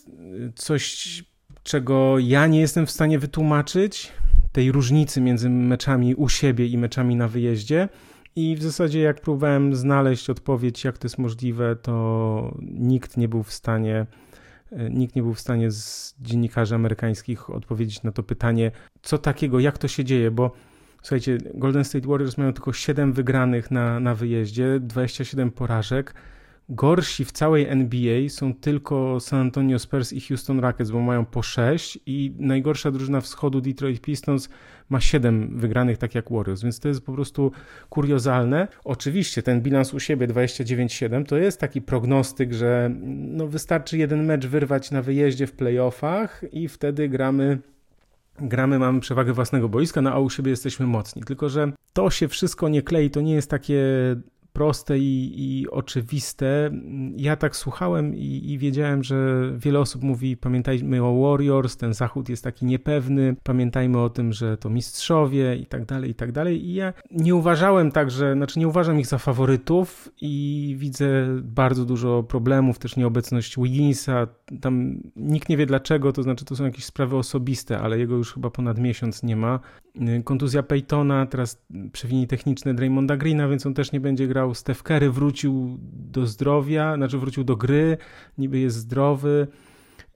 coś, 0.56 1.24
czego 1.64 2.20
ja 2.20 2.48
nie 2.48 2.60
jestem 2.60 2.86
w 2.86 2.92
stanie 2.92 3.20
wytłumaczyć, 3.20 4.12
tej 4.52 4.72
różnicy 4.72 5.22
między 5.22 5.50
meczami 5.50 6.16
u 6.16 6.30
siebie 6.30 6.68
i 6.68 6.78
meczami 6.78 7.16
na 7.16 7.28
wyjeździe. 7.28 7.90
I 8.36 8.56
w 8.56 8.64
zasadzie, 8.64 9.00
jak 9.00 9.22
próbowałem 9.22 9.76
znaleźć 9.76 10.30
odpowiedź, 10.30 10.84
jak 10.84 10.98
to 10.98 11.06
jest 11.06 11.18
możliwe, 11.18 11.76
to 11.76 12.58
nikt 12.62 13.18
nie 13.18 13.28
był 13.28 13.44
w 13.44 13.54
stanie, 13.54 14.06
e, 14.72 14.90
nikt 14.90 15.16
nie 15.16 15.22
był 15.22 15.34
w 15.34 15.40
stanie 15.40 15.72
z 15.72 16.16
dziennikarzy 16.22 16.76
amerykańskich 16.76 17.50
odpowiedzieć 17.50 18.04
na 18.04 18.12
to 18.12 18.24
pytanie, 18.24 18.72
co 19.02 19.18
takiego, 19.18 19.60
jak 19.60 19.78
to 19.78 19.88
się 19.88 20.06
dzieje, 20.06 20.32
bo 20.32 20.52
słuchajcie, 21.02 21.38
Golden 21.54 21.84
State 21.84 22.08
Warriors 22.08 22.38
mają 22.38 22.54
tylko 22.54 22.74
7 22.74 23.14
wygranych 23.14 23.72
na, 23.72 24.00
na 24.00 24.16
wyjeździe, 24.16 24.80
27 24.80 25.52
porażek. 25.52 26.14
Gorsi 26.70 27.26
w 27.26 27.32
całej 27.32 27.68
NBA 27.68 28.30
są 28.30 28.54
tylko 28.54 29.20
San 29.20 29.40
Antonio 29.40 29.80
Spurs 29.80 30.14
i 30.14 30.22
Houston 30.22 30.60
Rockets, 30.60 30.92
bo 30.92 31.02
mają 31.02 31.26
po 31.26 31.42
6 31.42 32.00
i 32.06 32.34
najgorsza 32.40 32.92
drużyna 32.92 33.22
wschodu 33.22 33.62
Detroit 33.62 34.02
Pistons 34.02 34.50
ma 34.90 35.02
7 35.02 35.60
wygranych, 35.60 35.98
tak 35.98 36.16
jak 36.16 36.32
Warriors, 36.32 36.64
więc 36.64 36.80
to 36.80 36.88
jest 36.88 37.06
po 37.06 37.14
prostu 37.14 37.52
kuriozalne. 37.90 38.68
Oczywiście 38.84 39.44
ten 39.44 39.62
bilans 39.62 39.94
u 39.94 40.00
siebie 40.00 40.28
29-7 40.28 41.26
to 41.26 41.38
jest 41.38 41.60
taki 41.60 41.82
prognostyk, 41.82 42.54
że 42.54 42.92
no 43.12 43.48
wystarczy 43.48 43.98
jeden 43.98 44.26
mecz 44.26 44.46
wyrwać 44.46 44.92
na 44.92 45.02
wyjeździe 45.02 45.48
w 45.48 45.52
playoffach 45.52 46.42
i 46.52 46.68
wtedy 46.68 47.10
gramy 47.10 47.60
gramy, 48.40 48.80
mamy 48.80 49.00
przewagę 49.00 49.34
własnego 49.34 49.70
boiska, 49.70 50.02
no 50.02 50.12
a 50.12 50.20
u 50.20 50.30
siebie 50.30 50.50
jesteśmy 50.52 50.88
mocni. 50.88 51.24
Tylko, 51.24 51.50
że 51.50 51.72
to 51.94 52.10
się 52.10 52.28
wszystko 52.28 52.70
nie 52.70 52.82
klei, 52.82 53.10
to 53.10 53.22
nie 53.22 53.34
jest 53.34 53.50
takie 53.50 53.82
proste 54.54 55.00
i, 55.00 55.34
i 55.36 55.70
oczywiste. 55.70 56.72
Ja 57.18 57.36
tak 57.36 57.56
słuchałem 57.56 58.16
i, 58.16 58.52
i, 58.52 58.58
wiedziałem, 58.58 59.04
że 59.04 59.16
wiele 59.58 59.80
osób 59.80 60.04
mówi: 60.04 60.38
pamiętajmy 60.38 61.04
o 61.04 61.22
Warriors, 61.22 61.78
ten 61.78 61.94
zachód 61.94 62.30
jest 62.30 62.44
taki 62.44 62.66
niepewny, 62.66 63.36
pamiętajmy 63.44 64.00
o 64.00 64.10
tym, 64.10 64.34
że 64.34 64.58
to 64.58 64.70
mistrzowie 64.70 65.56
i 65.56 65.66
tak 65.66 65.86
dalej, 65.86 66.12
i 66.12 66.16
tak 66.16 66.32
dalej. 66.32 66.66
I 66.66 66.74
ja 66.74 66.94
nie 67.12 67.36
uważałem 67.36 67.92
tak, 67.92 68.12
że, 68.12 68.34
znaczy 68.34 68.60
nie 68.60 68.68
uważam 68.68 69.00
ich 69.00 69.08
za 69.08 69.18
faworytów 69.18 70.10
i 70.22 70.76
widzę 70.80 71.28
bardzo 71.44 71.86
dużo 71.86 72.24
problemów, 72.24 72.80
też 72.80 72.96
nieobecność 72.96 73.56
Wigginsa. 73.58 74.28
Tam 74.62 75.00
nikt 75.16 75.50
nie 75.50 75.58
wie 75.58 75.66
dlaczego, 75.66 76.14
to 76.14 76.24
znaczy 76.24 76.46
to 76.46 76.56
są 76.56 76.66
jakieś 76.66 76.86
sprawy 76.86 77.18
osobiste, 77.18 77.80
ale 77.80 78.00
jego 78.00 78.16
już 78.16 78.34
chyba 78.34 78.50
ponad 78.50 78.80
miesiąc 78.80 79.24
nie 79.24 79.36
ma. 79.36 79.60
Kontuzja 80.24 80.64
Peytona, 80.64 81.26
teraz 81.26 81.62
przewinienie 81.92 82.28
techniczne 82.28 82.74
Draymonda 82.74 83.18
Greena, 83.18 83.48
więc 83.48 83.66
on 83.66 83.74
też 83.74 83.92
nie 83.92 84.00
będzie 84.00 84.28
grał. 84.28 84.54
Steph 84.54 84.84
Curry 84.84 85.12
wrócił 85.12 85.78
do 85.94 86.28
zdrowia, 86.28 86.96
znaczy 86.96 87.18
wrócił 87.18 87.44
do 87.44 87.56
gry, 87.56 87.98
niby 88.38 88.60
jest 88.60 88.78
zdrowy. 88.78 89.48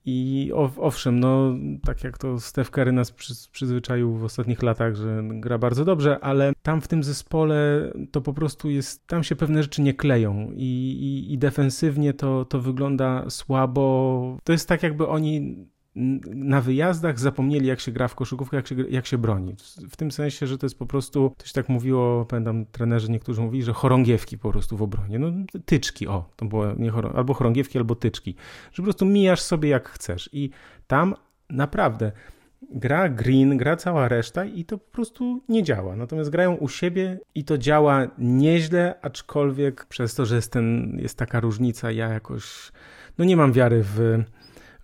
I 0.10 0.52
owszem, 0.78 1.20
no 1.20 1.54
tak 1.86 2.04
jak 2.04 2.18
to 2.18 2.40
Steph 2.40 2.70
Curry 2.70 2.92
nas 2.92 3.12
przyzwyczaił 3.52 4.14
w 4.18 4.24
ostatnich 4.24 4.64
latach, 4.64 4.96
że 4.96 5.24
gra 5.24 5.58
bardzo 5.58 5.86
dobrze, 5.86 6.20
ale 6.20 6.54
tam 6.62 6.82
w 6.82 6.88
tym 6.88 7.04
zespole 7.04 7.92
to 8.12 8.22
po 8.22 8.34
prostu 8.34 8.70
jest, 8.70 9.08
tam 9.08 9.24
się 9.24 9.36
pewne 9.36 9.64
rzeczy 9.64 9.82
nie 9.82 9.94
kleją 9.94 10.52
i, 10.56 10.64
i, 10.64 11.34
i 11.34 11.38
defensywnie 11.38 12.14
to, 12.14 12.46
to 12.46 12.60
wygląda 12.60 13.30
słabo. 13.30 14.38
To 14.44 14.52
jest 14.52 14.70
tak 14.70 14.84
jakby 14.84 15.08
oni 15.08 15.58
na 16.26 16.62
wyjazdach 16.62 17.20
zapomnieli, 17.20 17.68
jak 17.68 17.80
się 17.80 17.92
gra 17.92 18.08
w 18.08 18.16
koszykówkę, 18.16 18.58
jak 18.58 18.68
się, 18.68 18.76
jak 18.90 19.06
się 19.06 19.18
broni. 19.18 19.56
W 19.90 19.96
tym 19.96 20.12
sensie, 20.12 20.48
że 20.48 20.58
to 20.58 20.66
jest 20.66 20.80
po 20.80 20.86
prostu, 20.86 21.34
to 21.38 21.46
się 21.46 21.54
tak 21.54 21.70
mówiło, 21.70 22.26
pamiętam, 22.26 22.66
trenerzy 22.66 23.12
niektórzy 23.12 23.42
mówili, 23.42 23.64
że 23.64 23.74
chorągiewki 23.74 24.38
po 24.38 24.52
prostu 24.52 24.78
w 24.78 24.82
obronie. 24.82 25.20
No 25.20 25.32
tyczki, 25.66 26.08
o, 26.08 26.30
to 26.36 26.46
było 26.46 26.74
nie 26.74 26.90
chorą, 26.90 27.10
albo 27.10 27.34
chorągiewki, 27.34 27.78
albo 27.78 27.96
tyczki. 27.96 28.36
Że 28.72 28.78
po 28.78 28.84
prostu 28.84 29.06
mijasz 29.06 29.42
sobie 29.42 29.70
jak 29.70 29.90
chcesz. 29.90 30.30
I 30.34 30.50
tam 30.88 31.16
naprawdę 31.50 32.12
gra 32.72 33.10
Green, 33.10 33.58
gra 33.58 33.76
cała 33.76 34.08
reszta 34.08 34.46
i 34.46 34.66
to 34.66 34.78
po 34.78 34.92
prostu 34.92 35.42
nie 35.50 35.64
działa. 35.64 35.96
Natomiast 35.96 36.30
grają 36.30 36.54
u 36.54 36.70
siebie 36.70 37.20
i 37.36 37.44
to 37.44 37.58
działa 37.58 38.08
nieźle, 38.18 38.96
aczkolwiek 39.02 39.86
przez 39.86 40.16
to, 40.16 40.26
że 40.26 40.36
jest, 40.36 40.52
ten, 40.52 40.98
jest 41.02 41.18
taka 41.18 41.40
różnica, 41.40 41.92
ja 41.92 42.08
jakoś 42.08 42.72
no 43.18 43.26
nie 43.26 43.38
mam 43.38 43.54
wiary 43.54 43.84
w 43.84 44.24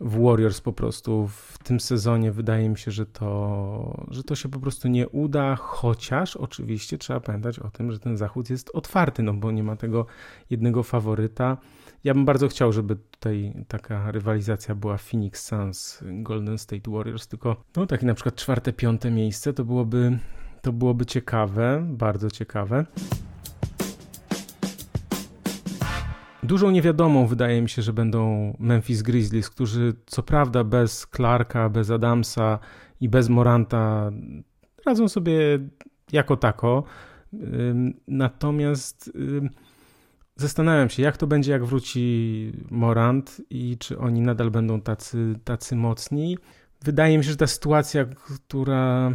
w 0.03 0.23
Warriors 0.23 0.61
po 0.61 0.73
prostu 0.73 1.27
w 1.27 1.57
tym 1.63 1.79
sezonie 1.79 2.31
wydaje 2.31 2.69
mi 2.69 2.77
się, 2.77 2.91
że 2.91 3.05
to, 3.05 4.05
że 4.11 4.23
to 4.23 4.35
się 4.35 4.49
po 4.49 4.59
prostu 4.59 4.87
nie 4.87 5.09
uda, 5.09 5.55
chociaż 5.55 6.35
oczywiście 6.35 6.97
trzeba 6.97 7.19
pamiętać 7.19 7.59
o 7.59 7.69
tym, 7.69 7.91
że 7.91 7.99
ten 7.99 8.17
zachód 8.17 8.49
jest 8.49 8.69
otwarty, 8.73 9.23
no 9.23 9.33
bo 9.33 9.51
nie 9.51 9.63
ma 9.63 9.75
tego 9.75 10.05
jednego 10.49 10.83
faworyta. 10.83 11.57
Ja 12.03 12.13
bym 12.13 12.25
bardzo 12.25 12.47
chciał, 12.47 12.71
żeby 12.71 12.95
tutaj 12.95 13.53
taka 13.67 14.11
rywalizacja 14.11 14.75
była 14.75 14.97
Phoenix 14.97 15.45
Suns, 15.45 16.03
Golden 16.03 16.57
State 16.57 16.91
Warriors, 16.91 17.27
tylko 17.27 17.55
no 17.75 17.85
takie 17.85 18.05
na 18.05 18.13
przykład 18.13 18.35
czwarte, 18.35 18.73
piąte 18.73 19.11
miejsce 19.11 19.53
to 19.53 19.65
byłoby, 19.65 20.19
to 20.61 20.73
byłoby 20.73 21.05
ciekawe, 21.05 21.85
bardzo 21.87 22.31
ciekawe. 22.31 22.85
Dużą 26.43 26.71
niewiadomą 26.71 27.27
wydaje 27.27 27.61
mi 27.61 27.69
się, 27.69 27.81
że 27.81 27.93
będą 27.93 28.53
Memphis 28.59 29.01
Grizzlies, 29.01 29.49
którzy 29.49 29.93
co 30.05 30.23
prawda 30.23 30.63
bez 30.63 31.07
Clarka, 31.15 31.69
bez 31.69 31.91
Adamsa 31.91 32.59
i 32.99 33.09
bez 33.09 33.29
Moranta 33.29 34.11
radzą 34.85 35.07
sobie 35.07 35.59
jako 36.11 36.37
tako. 36.37 36.83
Natomiast 38.07 39.11
zastanawiam 40.35 40.89
się, 40.89 41.03
jak 41.03 41.17
to 41.17 41.27
będzie, 41.27 41.51
jak 41.51 41.65
wróci 41.65 42.51
Morant 42.71 43.41
i 43.49 43.77
czy 43.77 43.99
oni 43.99 44.21
nadal 44.21 44.51
będą 44.51 44.81
tacy, 44.81 45.35
tacy 45.43 45.75
mocni. 45.75 46.37
Wydaje 46.83 47.17
mi 47.17 47.23
się, 47.23 47.29
że 47.29 47.37
ta 47.37 47.47
sytuacja, 47.47 48.05
która 48.05 49.11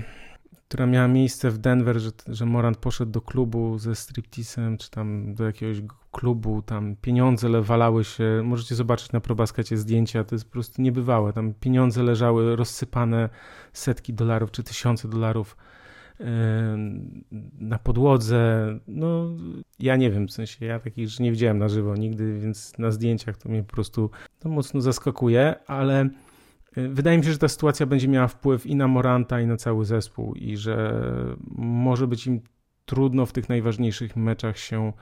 która 0.68 0.86
miała 0.86 1.08
miejsce 1.08 1.50
w 1.50 1.58
Denver, 1.58 2.00
że, 2.00 2.10
że 2.26 2.46
Morant 2.46 2.76
poszedł 2.76 3.12
do 3.12 3.20
klubu 3.20 3.78
ze 3.78 3.94
striptisem, 3.94 4.78
czy 4.78 4.90
tam 4.90 5.34
do 5.34 5.44
jakiegoś 5.44 5.82
klubu, 6.12 6.62
tam 6.62 6.96
pieniądze 6.96 7.62
walały 7.62 8.04
się, 8.04 8.42
możecie 8.44 8.74
zobaczyć 8.74 9.12
na 9.12 9.20
probaskacie 9.20 9.76
zdjęcia, 9.76 10.24
to 10.24 10.34
jest 10.34 10.44
po 10.44 10.52
prostu 10.52 10.82
niebywałe, 10.82 11.32
tam 11.32 11.54
pieniądze 11.54 12.02
leżały 12.02 12.56
rozsypane, 12.56 13.28
setki 13.72 14.14
dolarów 14.14 14.50
czy 14.50 14.62
tysiące 14.62 15.08
dolarów 15.08 15.56
na 17.58 17.78
podłodze. 17.78 18.66
No, 18.86 19.30
ja 19.78 19.96
nie 19.96 20.10
wiem, 20.10 20.28
w 20.28 20.32
sensie 20.32 20.66
ja 20.66 20.80
takich 20.80 21.08
rzeczy 21.08 21.22
nie 21.22 21.30
widziałem 21.30 21.58
na 21.58 21.68
żywo 21.68 21.94
nigdy, 21.96 22.38
więc 22.38 22.78
na 22.78 22.90
zdjęciach 22.90 23.36
to 23.36 23.48
mnie 23.48 23.62
po 23.62 23.72
prostu 23.72 24.10
to 24.38 24.48
mocno 24.48 24.80
zaskakuje, 24.80 25.54
ale 25.66 26.08
wydaje 26.76 27.18
mi 27.18 27.24
się, 27.24 27.32
że 27.32 27.38
ta 27.38 27.48
sytuacja 27.48 27.86
będzie 27.86 28.08
miała 28.08 28.28
wpływ 28.28 28.66
i 28.66 28.76
na 28.76 28.88
Moranta, 28.88 29.40
i 29.40 29.46
na 29.46 29.56
cały 29.56 29.84
zespół, 29.84 30.34
i 30.34 30.56
że 30.56 31.06
może 31.56 32.06
być 32.06 32.26
im 32.26 32.40
trudno 32.86 33.26
w 33.26 33.32
tych 33.32 33.48
najważniejszych 33.48 34.16
meczach 34.16 34.58
się, 34.58 34.92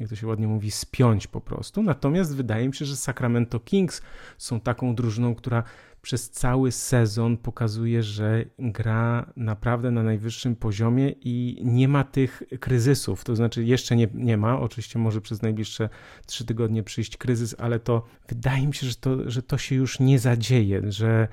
jak 0.00 0.08
to 0.08 0.16
się 0.16 0.26
ładnie 0.26 0.46
mówi, 0.46 0.70
spiąć 0.70 1.26
po 1.26 1.40
prostu. 1.40 1.82
Natomiast 1.82 2.36
wydaje 2.36 2.68
mi 2.68 2.74
się, 2.74 2.84
że 2.84 2.96
Sacramento 2.96 3.60
Kings 3.60 4.02
są 4.38 4.60
taką 4.60 4.94
drużyną, 4.94 5.34
która 5.34 5.62
przez 6.02 6.30
cały 6.30 6.72
sezon 6.72 7.36
pokazuje, 7.36 8.02
że 8.02 8.44
gra 8.58 9.32
naprawdę 9.36 9.90
na 9.90 10.02
najwyższym 10.02 10.56
poziomie 10.56 11.14
i 11.20 11.60
nie 11.64 11.88
ma 11.88 12.04
tych 12.04 12.42
kryzysów. 12.60 13.24
To 13.24 13.36
znaczy, 13.36 13.64
jeszcze 13.64 13.96
nie, 13.96 14.08
nie 14.14 14.36
ma, 14.36 14.60
oczywiście 14.60 14.98
może 14.98 15.20
przez 15.20 15.42
najbliższe 15.42 15.88
trzy 16.26 16.44
tygodnie 16.44 16.82
przyjść 16.82 17.16
kryzys, 17.16 17.54
ale 17.58 17.80
to 17.80 18.06
wydaje 18.28 18.66
mi 18.66 18.74
się, 18.74 18.86
że 18.86 18.94
to, 18.94 19.30
że 19.30 19.42
to 19.42 19.58
się 19.58 19.74
już 19.74 20.00
nie 20.00 20.18
zadzieje, 20.18 20.82
że 20.92 21.28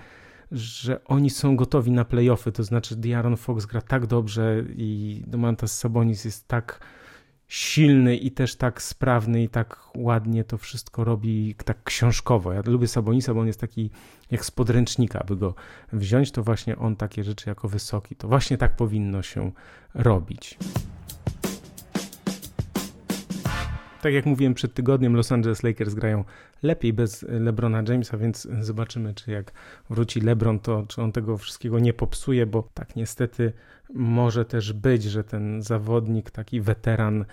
że 0.51 1.03
oni 1.05 1.29
są 1.29 1.55
gotowi 1.55 1.91
na 1.91 2.05
playoffy, 2.05 2.51
to 2.51 2.63
znaczy 2.63 2.95
Diaron 2.95 3.38
Fox 3.38 3.65
gra 3.65 3.81
tak 3.81 4.05
dobrze 4.05 4.63
i 4.75 5.24
Domantas 5.27 5.77
Sabonis 5.77 6.25
jest 6.25 6.47
tak 6.47 6.79
silny 7.47 8.17
i 8.17 8.31
też 8.31 8.55
tak 8.55 8.81
sprawny 8.81 9.43
i 9.43 9.49
tak 9.49 9.89
ładnie 9.95 10.43
to 10.43 10.57
wszystko 10.57 11.03
robi, 11.03 11.55
tak 11.65 11.83
książkowo. 11.83 12.53
Ja 12.53 12.61
lubię 12.65 12.87
Sabonisa, 12.87 13.33
bo 13.33 13.41
on 13.41 13.47
jest 13.47 13.61
taki 13.61 13.89
jak 14.31 14.45
z 14.45 14.51
podręcznika, 14.51 15.19
aby 15.19 15.35
go 15.35 15.55
wziąć, 15.93 16.31
to 16.31 16.43
właśnie 16.43 16.77
on 16.77 16.95
takie 16.95 17.23
rzeczy 17.23 17.49
jako 17.49 17.67
wysoki, 17.67 18.15
to 18.15 18.27
właśnie 18.27 18.57
tak 18.57 18.75
powinno 18.75 19.21
się 19.21 19.51
robić. 19.93 20.57
Tak 24.07 24.13
jak 24.13 24.25
mówiłem 24.25 24.53
przed 24.53 24.73
tygodniem, 24.73 25.15
Los 25.15 25.31
Angeles 25.31 25.63
Lakers 25.63 25.93
grają 25.93 26.23
lepiej 26.63 26.93
bez 26.93 27.25
LeBrona 27.29 27.83
Jamesa, 27.87 28.17
więc 28.17 28.47
zobaczymy, 28.61 29.13
czy 29.13 29.31
jak 29.31 29.51
wróci 29.89 30.21
LeBron, 30.21 30.59
to 30.59 30.85
czy 30.87 31.01
on 31.01 31.11
tego 31.11 31.37
wszystkiego 31.37 31.79
nie 31.79 31.93
popsuje, 31.93 32.45
bo 32.45 32.69
tak 32.73 32.95
niestety 32.95 33.53
może 33.93 34.45
też 34.45 34.73
być, 34.73 35.03
że 35.03 35.23
ten 35.23 35.61
zawodnik, 35.61 36.31
taki 36.31 36.61
weteran, 36.61 37.25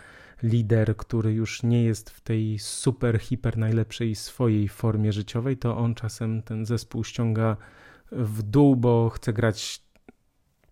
lider, 0.42 0.96
który 0.96 1.32
już 1.32 1.62
nie 1.62 1.84
jest 1.84 2.10
w 2.10 2.20
tej 2.20 2.58
super, 2.58 3.18
hiper 3.18 3.58
najlepszej 3.58 4.14
swojej 4.14 4.68
formie 4.68 5.12
życiowej, 5.12 5.56
to 5.56 5.76
on 5.76 5.94
czasem 5.94 6.42
ten 6.42 6.66
zespół 6.66 7.04
ściąga 7.04 7.56
w 8.12 8.42
dół, 8.42 8.76
bo 8.76 9.10
chce 9.10 9.32
grać 9.32 9.83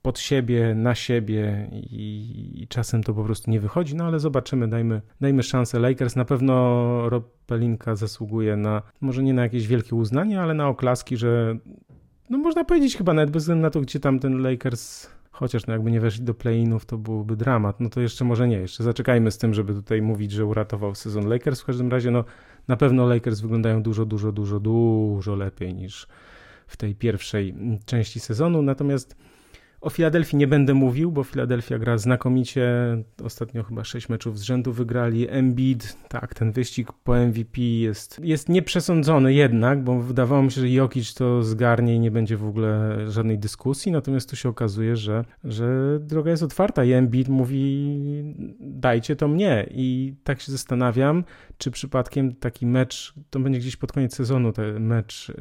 pod 0.03 0.19
siebie, 0.19 0.75
na 0.75 0.95
siebie 0.95 1.69
i, 1.73 2.63
i, 2.63 2.69
czasem 2.69 3.03
to 3.03 3.15
po 3.15 3.25
prostu 3.25 3.51
nie 3.51 3.61
wychodzi, 3.61 3.95
no 3.95 4.05
ale 4.05 4.21
zobaczymy, 4.21 4.69
dajmy, 4.69 5.03
dajmy 5.21 5.43
szansę 5.43 5.79
Lakers. 5.79 6.17
Na 6.17 6.25
pewno 6.25 6.55
Rob 7.09 7.29
Pelinka 7.47 7.97
zasługuje 7.97 8.57
na, 8.57 8.83
może 9.01 9.23
nie 9.23 9.35
na 9.35 9.43
jakieś 9.43 9.67
wielkie 9.67 9.97
uznanie, 9.97 10.41
ale 10.41 10.55
na 10.55 10.69
oklaski, 10.69 11.17
że 11.17 11.57
no 12.31 12.39
można 12.39 12.65
powiedzieć 12.65 12.97
chyba 12.97 13.15
nawet 13.15 13.31
bez 13.31 13.43
względu 13.43 13.63
na 13.63 13.71
to, 13.71 13.81
gdzie 13.81 14.01
tam 14.01 14.19
ten 14.19 14.43
Lakers 14.43 15.11
chociaż 15.33 15.67
no 15.67 15.73
jakby 15.73 15.91
nie 15.91 16.01
weszli 16.01 16.25
do 16.25 16.35
play-inów, 16.35 16.87
to 16.87 16.99
byłby 16.99 17.37
dramat. 17.37 17.81
No 17.81 17.89
to 17.89 18.01
jeszcze 18.01 18.25
może 18.25 18.49
nie, 18.49 18.57
jeszcze 18.57 18.85
zaczekajmy 18.85 19.31
z 19.31 19.39
tym, 19.39 19.55
żeby 19.55 19.75
tutaj 19.75 20.03
mówić, 20.03 20.33
że 20.33 20.47
uratował 20.47 20.95
sezon 20.95 21.29
Lakers. 21.29 21.61
W 21.61 21.65
każdym 21.65 21.91
razie, 21.91 22.11
no 22.11 22.25
na 22.69 22.77
pewno 22.77 23.07
Lakers 23.07 23.41
wyglądają 23.41 23.83
dużo, 23.83 24.05
dużo, 24.07 24.33
dużo, 24.33 24.61
dużo 24.61 25.35
lepiej 25.35 25.75
niż 25.75 26.07
w 26.67 26.77
tej 26.77 26.95
pierwszej 26.95 27.55
części 27.85 28.21
sezonu. 28.21 28.63
Natomiast 28.63 29.17
O 29.83 29.91
Filadelfii 29.91 30.37
nie 30.37 30.47
będę 30.47 30.75
mówił, 30.75 31.13
bo 31.13 31.25
Filadelfia 31.25 31.79
gra 31.79 31.99
znakomicie. 31.99 32.67
Ostatnio 33.25 33.63
chyba 33.63 33.85
sześć 33.85 34.09
meczów 34.09 34.39
z 34.39 34.43
rzędu 34.43 34.73
wygrali. 34.73 35.29
Embiid, 35.31 35.97
tak, 36.09 36.35
ten 36.35 36.53
wyścig 36.53 36.93
po 37.05 37.17
MVP 37.17 37.61
jest, 37.61 38.21
jest 38.25 38.49
nieprzesądzony 38.49 39.35
jednak, 39.35 39.85
bo 39.85 40.01
wydawało 40.01 40.43
mi 40.43 40.53
się, 40.53 40.61
że 40.61 40.71
Jokic 40.71 41.15
to 41.15 41.43
zgarnie 41.43 41.95
i 41.95 42.01
nie 42.01 42.11
będzie 42.11 42.37
w 42.37 42.47
ogóle 42.47 42.99
żadnej 43.11 43.39
dyskusji, 43.39 43.93
natomiast 43.93 44.31
tu 44.31 44.37
się 44.37 44.49
okazuje, 44.49 44.97
że, 44.97 45.25
że 45.45 45.99
droga 46.01 46.31
jest 46.31 46.43
otwarta 46.43 46.85
i 46.85 46.93
Embiid 46.93 47.29
mówi 47.29 48.35
dajcie 48.61 49.17
to 49.17 49.29
mnie 49.29 49.67
i 49.71 50.15
tak 50.25 50.41
się 50.41 50.53
zastanawiam, 50.53 51.25
czy 51.59 51.71
przypadkiem 51.71 52.35
taki 52.35 52.67
mecz, 52.67 53.15
to 53.31 53.41
będzie 53.41 53.59
gdzieś 53.59 53.77
pod 53.77 53.93
koniec 53.93 54.15
sezonu, 54.17 54.53
ten 54.53 54.87
mecz 54.87 55.33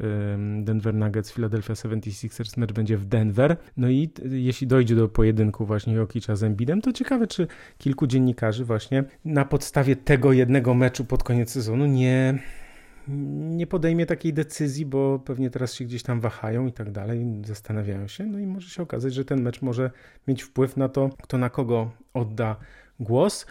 Denver 0.62 0.94
Nuggets, 0.94 1.32
Philadelphia 1.32 1.74
76ers, 1.74 2.58
mecz 2.58 2.72
będzie 2.72 2.96
w 2.96 3.04
Denver, 3.04 3.56
no 3.76 3.88
i 3.88 4.10
jeśli 4.32 4.66
dojdzie 4.66 4.96
do 4.96 5.08
pojedynku 5.08 5.66
właśnie 5.66 5.94
Jokicza 5.94 6.36
z 6.36 6.42
Embidem, 6.42 6.80
to 6.80 6.92
ciekawe, 6.92 7.26
czy 7.26 7.46
kilku 7.78 8.06
dziennikarzy 8.06 8.64
właśnie 8.64 9.04
na 9.24 9.44
podstawie 9.44 9.96
tego 9.96 10.32
jednego 10.32 10.74
meczu 10.74 11.04
pod 11.04 11.22
koniec 11.22 11.50
sezonu 11.50 11.86
nie 11.86 12.38
nie 13.08 13.66
podejmie 13.66 14.06
takiej 14.06 14.32
decyzji, 14.32 14.86
bo 14.86 15.18
pewnie 15.18 15.50
teraz 15.50 15.74
się 15.74 15.84
gdzieś 15.84 16.02
tam 16.02 16.20
wahają 16.20 16.66
i 16.66 16.72
tak 16.72 16.90
dalej, 16.90 17.26
zastanawiają 17.44 18.08
się, 18.08 18.26
no 18.26 18.38
i 18.38 18.46
może 18.46 18.68
się 18.68 18.82
okazać, 18.82 19.14
że 19.14 19.24
ten 19.24 19.42
mecz 19.42 19.62
może 19.62 19.90
mieć 20.28 20.42
wpływ 20.42 20.76
na 20.76 20.88
to, 20.88 21.10
kto 21.22 21.38
na 21.38 21.50
kogo 21.50 21.90
odda 22.14 22.56
głos. 23.00 23.46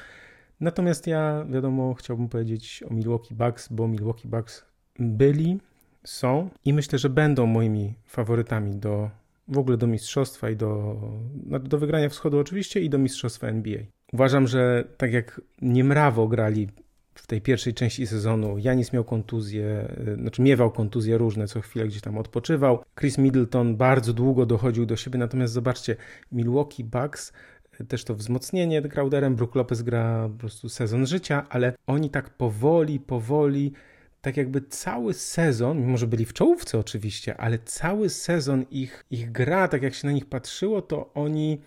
Natomiast 0.59 1.07
ja, 1.07 1.45
wiadomo, 1.49 1.93
chciałbym 1.93 2.29
powiedzieć 2.29 2.83
o 2.89 2.93
Milwaukee 2.93 3.35
Bucks, 3.35 3.67
bo 3.69 3.87
Milwaukee 3.87 4.27
Bucks 4.27 4.65
byli, 4.99 5.59
są 6.03 6.49
i 6.65 6.73
myślę, 6.73 6.99
że 6.99 7.09
będą 7.09 7.45
moimi 7.45 7.93
faworytami 8.05 8.75
do 8.75 9.09
w 9.51 9.57
ogóle 9.57 9.77
do 9.77 9.87
mistrzostwa 9.87 10.49
i 10.49 10.55
do, 10.55 10.97
no, 11.45 11.59
do 11.59 11.77
wygrania 11.77 12.09
wschodu 12.09 12.39
oczywiście 12.39 12.81
i 12.81 12.89
do 12.89 12.97
mistrzostwa 12.97 13.47
NBA. 13.47 13.79
Uważam, 14.13 14.47
że 14.47 14.83
tak 14.97 15.13
jak 15.13 15.41
Niemrawo 15.61 16.27
grali 16.27 16.67
w 17.15 17.27
tej 17.27 17.41
pierwszej 17.41 17.73
części 17.73 18.07
sezonu, 18.07 18.57
Janis 18.57 18.93
miał 18.93 19.03
kontuzję, 19.03 19.95
y, 20.07 20.15
znaczy 20.15 20.41
miewał 20.41 20.71
kontuzje 20.71 21.17
różne, 21.17 21.47
co 21.47 21.61
chwilę 21.61 21.87
gdzieś 21.87 22.01
tam 22.01 22.17
odpoczywał. 22.17 22.83
Chris 22.99 23.17
Middleton 23.17 23.77
bardzo 23.77 24.13
długo 24.13 24.45
dochodził 24.45 24.85
do 24.85 24.95
siebie, 24.95 25.19
natomiast 25.19 25.53
zobaczcie, 25.53 25.95
Milwaukee 26.31 26.83
Bucks 26.83 27.33
y, 27.81 27.85
też 27.85 28.03
to 28.03 28.15
wzmocnienie 28.15 28.81
Crowderem, 28.81 29.35
Brook 29.35 29.55
Lopez 29.55 29.81
gra 29.81 30.29
po 30.33 30.39
prostu 30.39 30.69
sezon 30.69 31.05
życia, 31.07 31.45
ale 31.49 31.73
oni 31.87 32.09
tak 32.09 32.29
powoli, 32.29 32.99
powoli 32.99 33.73
tak 34.21 34.37
jakby 34.37 34.61
cały 34.61 35.13
sezon, 35.13 35.81
mimo 35.81 35.97
że 35.97 36.07
byli 36.07 36.25
w 36.25 36.33
czołówce 36.33 36.79
oczywiście, 36.79 37.37
ale 37.37 37.59
cały 37.59 38.09
sezon 38.09 38.65
ich, 38.71 39.05
ich 39.11 39.31
gra, 39.31 39.67
tak 39.67 39.81
jak 39.81 39.93
się 39.93 40.07
na 40.07 40.13
nich 40.13 40.25
patrzyło, 40.25 40.81
to 40.81 41.13
oni, 41.13 41.61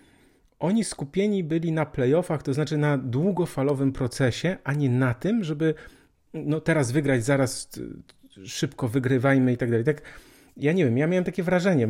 oni 0.59 0.83
skupieni 0.83 1.43
byli 1.43 1.71
na 1.71 1.85
playoffach, 1.85 2.43
to 2.43 2.53
znaczy 2.53 2.77
na 2.77 2.97
długofalowym 2.97 3.91
procesie, 3.91 4.57
a 4.63 4.73
nie 4.73 4.89
na 4.89 5.13
tym, 5.13 5.43
żeby 5.43 5.73
no 6.33 6.59
teraz 6.59 6.91
wygrać, 6.91 7.23
zaraz 7.25 7.69
szybko 8.45 8.87
wygrywajmy 8.87 9.53
i 9.53 9.57
tak 9.57 9.69
dalej. 9.69 9.85
Tak, 9.85 10.01
ja 10.57 10.73
nie 10.73 10.85
wiem, 10.85 10.97
ja 10.97 11.07
miałem 11.07 11.23
takie 11.23 11.43
wrażenie, 11.43 11.87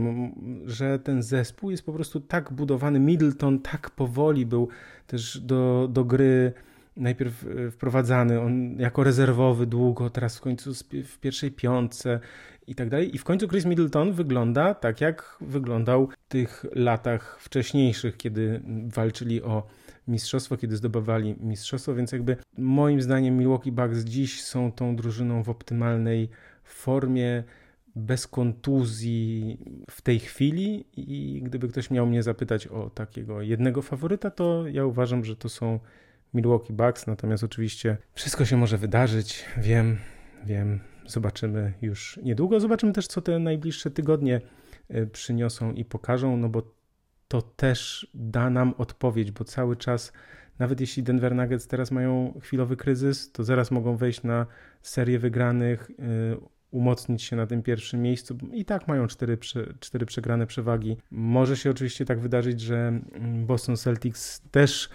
że 0.65 0.99
ten 0.99 1.23
zespół 1.23 1.71
jest 1.71 1.85
po 1.85 1.93
prostu 1.93 2.19
tak 2.19 2.53
budowany. 2.53 2.99
Middleton 2.99 3.59
tak 3.59 3.89
powoli 3.89 4.45
był 4.45 4.67
też 5.07 5.39
do, 5.39 5.89
do 5.91 6.05
gry 6.05 6.53
najpierw 6.97 7.45
e, 7.47 7.71
wprowadzany, 7.71 8.41
on 8.41 8.79
jako 8.79 9.03
rezerwowy 9.03 9.65
długo, 9.65 10.09
teraz 10.09 10.37
w 10.37 10.41
końcu 10.41 10.73
w 11.05 11.19
pierwszej 11.19 11.51
piątce 11.51 12.19
i 12.67 12.75
tak 12.75 12.89
dalej. 12.89 13.15
I 13.15 13.17
w 13.17 13.23
końcu 13.23 13.47
Chris 13.47 13.65
Middleton 13.65 14.13
wygląda 14.13 14.73
tak, 14.73 15.01
jak 15.01 15.37
wyglądał 15.41 16.07
w 16.07 16.29
tych 16.29 16.65
latach 16.71 17.37
wcześniejszych, 17.39 18.17
kiedy 18.17 18.61
walczyli 18.87 19.43
o 19.43 19.67
mistrzostwo, 20.07 20.57
kiedy 20.57 20.77
zdobywali 20.77 21.35
mistrzostwo, 21.39 21.95
więc 21.95 22.11
jakby 22.11 22.37
moim 22.57 23.01
zdaniem 23.01 23.37
Milwaukee 23.37 23.71
Bucks 23.71 23.99
dziś 23.99 24.43
są 24.43 24.71
tą 24.71 24.95
drużyną 24.95 25.43
w 25.43 25.49
optymalnej 25.49 26.29
formie, 26.63 27.43
bez 27.95 28.27
kontuzji 28.27 29.57
w 29.91 30.01
tej 30.01 30.19
chwili 30.19 30.85
i 30.97 31.41
gdyby 31.43 31.67
ktoś 31.67 31.91
miał 31.91 32.07
mnie 32.07 32.23
zapytać 32.23 32.67
o 32.67 32.89
takiego 32.89 33.41
jednego 33.41 33.81
faworyta, 33.81 34.31
to 34.31 34.67
ja 34.67 34.85
uważam, 34.85 35.25
że 35.25 35.35
to 35.35 35.49
są 35.49 35.79
Milwaukee 36.33 36.73
Bucks, 36.73 37.07
natomiast 37.07 37.43
oczywiście 37.43 37.97
wszystko 38.13 38.45
się 38.45 38.57
może 38.57 38.77
wydarzyć, 38.77 39.45
wiem, 39.57 39.97
wiem, 40.45 40.79
zobaczymy 41.05 41.73
już 41.81 42.19
niedługo. 42.23 42.59
Zobaczymy 42.59 42.93
też, 42.93 43.07
co 43.07 43.21
te 43.21 43.39
najbliższe 43.39 43.91
tygodnie 43.91 44.41
e, 44.89 45.05
przyniosą 45.05 45.73
i 45.73 45.85
pokażą, 45.85 46.37
no 46.37 46.49
bo 46.49 46.75
to 47.27 47.41
też 47.41 48.07
da 48.13 48.49
nam 48.49 48.73
odpowiedź, 48.77 49.31
bo 49.31 49.43
cały 49.43 49.75
czas, 49.75 50.13
nawet 50.59 50.81
jeśli 50.81 51.03
Denver 51.03 51.35
Nuggets 51.35 51.67
teraz 51.67 51.91
mają 51.91 52.39
chwilowy 52.41 52.77
kryzys, 52.77 53.31
to 53.31 53.43
zaraz 53.43 53.71
mogą 53.71 53.97
wejść 53.97 54.23
na 54.23 54.45
serię 54.81 55.19
wygranych, 55.19 55.91
e, 55.99 56.55
umocnić 56.71 57.23
się 57.23 57.35
na 57.35 57.47
tym 57.47 57.63
pierwszym 57.63 58.01
miejscu. 58.01 58.37
I 58.53 58.65
tak 58.65 58.87
mają 58.87 59.07
cztery, 59.07 59.37
cztery 59.79 60.05
przegrane 60.05 60.47
przewagi. 60.47 60.97
Może 61.11 61.57
się 61.57 61.71
oczywiście 61.71 62.05
tak 62.05 62.19
wydarzyć, 62.19 62.61
że 62.61 62.75
mm, 62.77 63.45
Boston 63.45 63.77
Celtics 63.77 64.41
też 64.51 64.89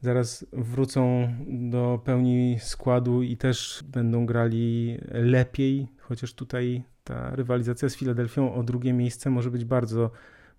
zaraz 0.00 0.46
wrócą 0.52 1.28
do 1.48 2.00
pełni 2.04 2.56
składu 2.60 3.22
i 3.22 3.36
też 3.36 3.84
będą 3.88 4.26
grali 4.26 4.98
lepiej, 5.08 5.88
chociaż 5.98 6.34
tutaj 6.34 6.82
ta 7.04 7.36
rywalizacja 7.36 7.88
z 7.88 7.96
Filadelfią 7.96 8.54
o 8.54 8.62
drugie 8.62 8.92
miejsce 8.92 9.30
może 9.30 9.50
być 9.50 9.64
bardzo, 9.64 10.10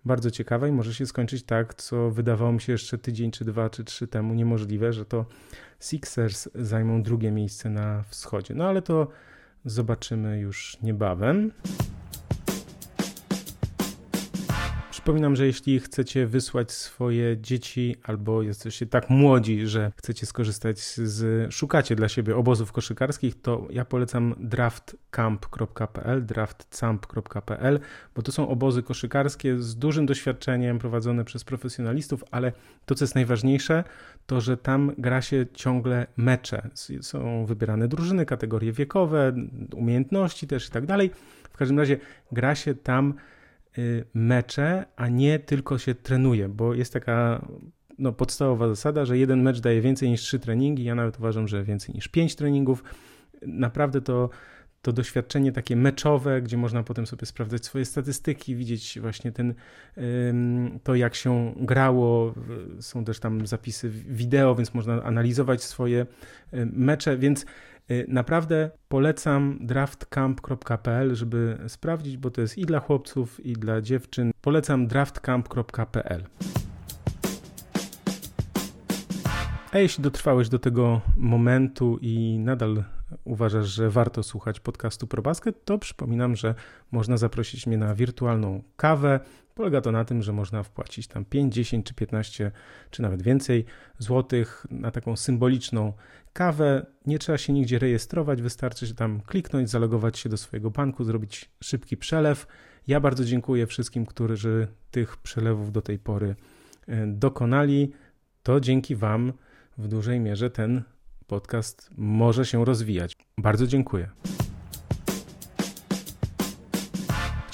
bardzo 0.06 0.32
ciekawa 0.32 0.68
i 0.68 0.72
może 0.72 0.94
się 0.94 1.06
skończyć 1.06 1.44
tak, 1.44 1.74
co 1.74 2.12
wydawało 2.12 2.52
mi 2.52 2.62
się 2.62 2.72
jeszcze 2.72 2.98
tydzień, 2.98 3.32
czy 3.32 3.46
dwa, 3.46 3.70
czy 3.70 3.84
trzy 3.84 4.08
temu 4.08 4.34
niemożliwe, 4.34 4.94
że 4.94 5.06
to 5.06 5.26
Sixers 5.80 6.50
zajmą 6.56 7.04
drugie 7.04 7.32
miejsce 7.32 7.70
na 7.70 8.04
wschodzie. 8.04 8.56
No 8.56 8.66
ale 8.66 8.82
to 8.82 9.08
zobaczymy 9.66 10.40
już 10.40 10.78
niebawem. 10.82 11.52
Przypominam, 14.98 15.36
że 15.36 15.46
jeśli 15.46 15.80
chcecie 15.80 16.28
wysłać 16.28 16.72
swoje 16.72 17.38
dzieci 17.38 17.96
albo 18.04 18.42
jesteście 18.42 18.86
tak 18.86 19.10
młodzi, 19.10 19.68
że 19.68 19.92
chcecie 19.96 20.26
skorzystać 20.26 20.80
z, 20.80 21.54
szukacie 21.54 21.96
dla 21.96 22.10
siebie 22.10 22.36
obozów 22.36 22.72
koszykarskich, 22.72 23.42
to 23.42 23.68
ja 23.70 23.86
polecam 23.86 24.36
draftcamp.pl, 24.40 26.26
draftcamp.pl, 26.26 27.80
bo 28.16 28.22
to 28.22 28.32
są 28.32 28.50
obozy 28.50 28.84
koszykarskie 28.84 29.60
z 29.60 29.76
dużym 29.76 30.06
doświadczeniem 30.06 30.80
prowadzone 30.80 31.26
przez 31.26 31.44
profesjonalistów, 31.44 32.24
ale 32.32 32.52
to, 32.86 32.96
co 32.96 33.04
jest 33.06 33.16
najważniejsze, 33.16 33.84
to, 34.26 34.42
że 34.42 34.58
tam 34.58 34.92
gra 34.98 35.22
się 35.22 35.46
ciągle 35.54 36.08
mecze. 36.18 36.70
Są 37.02 37.46
wybierane 37.46 37.88
drużyny, 37.88 38.26
kategorie 38.26 38.72
wiekowe, 38.72 39.34
umiejętności 39.74 40.48
też 40.48 40.68
i 40.68 40.72
tak 40.72 40.86
dalej. 40.86 41.12
W 41.52 41.58
każdym 41.58 41.80
razie 41.80 41.98
gra 42.32 42.56
się 42.56 42.76
tam 42.76 43.14
mecze, 44.14 44.86
a 44.96 45.08
nie 45.08 45.40
tylko 45.40 45.78
się 45.78 45.96
trenuje, 45.96 46.50
bo 46.50 46.74
jest 46.74 46.94
taka 46.94 47.48
no, 47.98 48.14
podstawowa 48.14 48.68
zasada, 48.68 49.06
że 49.06 49.18
jeden 49.18 49.42
mecz 49.42 49.60
daje 49.60 49.82
więcej 49.82 50.10
niż 50.10 50.22
trzy 50.22 50.40
treningi. 50.40 50.84
Ja 50.84 50.96
nawet 50.96 51.20
uważam, 51.20 51.48
że 51.48 51.64
więcej 51.64 51.96
niż 51.96 52.08
pięć 52.08 52.36
treningów. 52.36 52.84
Naprawdę 53.42 54.02
to, 54.02 54.30
to 54.82 54.94
doświadczenie 54.94 55.52
takie 55.52 55.76
meczowe, 55.76 56.42
gdzie 56.42 56.58
można 56.58 56.84
potem 56.84 57.08
sobie 57.08 57.26
sprawdzać 57.26 57.66
swoje 57.66 57.86
statystyki, 57.86 58.56
widzieć 58.56 59.00
właśnie 59.02 59.32
ten, 59.32 59.54
to, 60.84 60.96
jak 60.96 61.16
się 61.16 61.54
grało. 61.58 62.34
Są 62.80 63.06
też 63.06 63.20
tam 63.20 63.48
zapisy 63.48 63.90
wideo, 63.90 64.56
więc 64.56 64.74
można 64.74 65.04
analizować 65.04 65.64
swoje 65.64 66.02
y, 66.54 66.68
mecze, 66.74 67.18
więc 67.18 67.46
Y, 67.46 67.77
naprawdę 68.08 68.72
polecam 68.88 69.58
draftcamp.pl, 69.62 71.16
żeby 71.16 71.58
sprawdzić, 71.68 72.18
bo 72.18 72.32
to 72.32 72.42
jest 72.42 72.58
i 72.58 72.66
dla 72.66 72.80
chłopców, 72.80 73.46
i 73.46 73.54
dla 73.54 73.82
dziewczyn. 73.82 74.32
Polecam 74.42 74.88
draftcamp.pl. 74.88 76.24
A 79.72 79.78
jeśli 79.78 80.04
dotrwałeś 80.04 80.50
do 80.50 80.60
tego 80.60 81.02
momentu 81.18 81.98
i 82.02 82.40
nadal 82.40 82.84
uważasz, 83.24 83.68
że 83.68 83.90
warto 83.90 84.24
słuchać 84.24 84.60
podcastu 84.60 85.08
ProBasket, 85.08 85.66
to 85.66 85.78
przypominam, 85.78 86.36
że 86.36 86.56
można 86.92 87.18
zaprosić 87.18 87.68
mnie 87.68 87.78
na 87.78 87.96
wirtualną 87.96 88.64
kawę. 88.76 89.20
Polega 89.58 89.82
to 89.82 89.92
na 89.92 90.06
tym, 90.06 90.22
że 90.24 90.34
można 90.34 90.64
wpłacić 90.64 91.08
tam 91.08 91.26
5, 91.26 91.54
10 91.54 91.86
czy 91.86 91.94
15 91.94 92.52
czy 92.90 93.02
nawet 93.02 93.22
więcej 93.22 93.66
złotych 94.00 94.66
na 94.72 94.92
taką 94.92 95.16
symboliczną 95.16 95.94
kawę. 96.34 96.86
Nie 97.06 97.20
trzeba 97.20 97.38
się 97.38 97.54
nigdzie 97.54 97.80
rejestrować, 97.80 98.42
wystarczy 98.42 98.88
się 98.88 98.94
tam 98.94 99.22
kliknąć, 99.22 99.70
zalogować 99.70 100.20
się 100.20 100.30
do 100.30 100.38
swojego 100.38 100.72
banku, 100.72 101.04
zrobić 101.04 101.50
szybki 101.64 101.98
przelew. 101.98 102.48
Ja 102.88 103.00
bardzo 103.00 103.26
dziękuję 103.26 103.68
wszystkim, 103.68 104.06
którzy 104.06 104.68
tych 104.92 105.18
przelewów 105.18 105.72
do 105.72 105.82
tej 105.82 106.00
pory 106.00 106.36
e, 106.88 107.08
dokonali. 107.08 107.92
To 108.44 108.60
dzięki 108.60 108.96
Wam 108.96 109.34
w 109.78 109.88
dużej 109.88 110.20
mierze 110.20 110.50
ten 110.50 110.84
podcast 111.28 111.90
może 111.98 112.46
się 112.46 112.66
rozwijać. 112.66 113.18
Bardzo 113.38 113.68
dziękuję. 113.68 114.10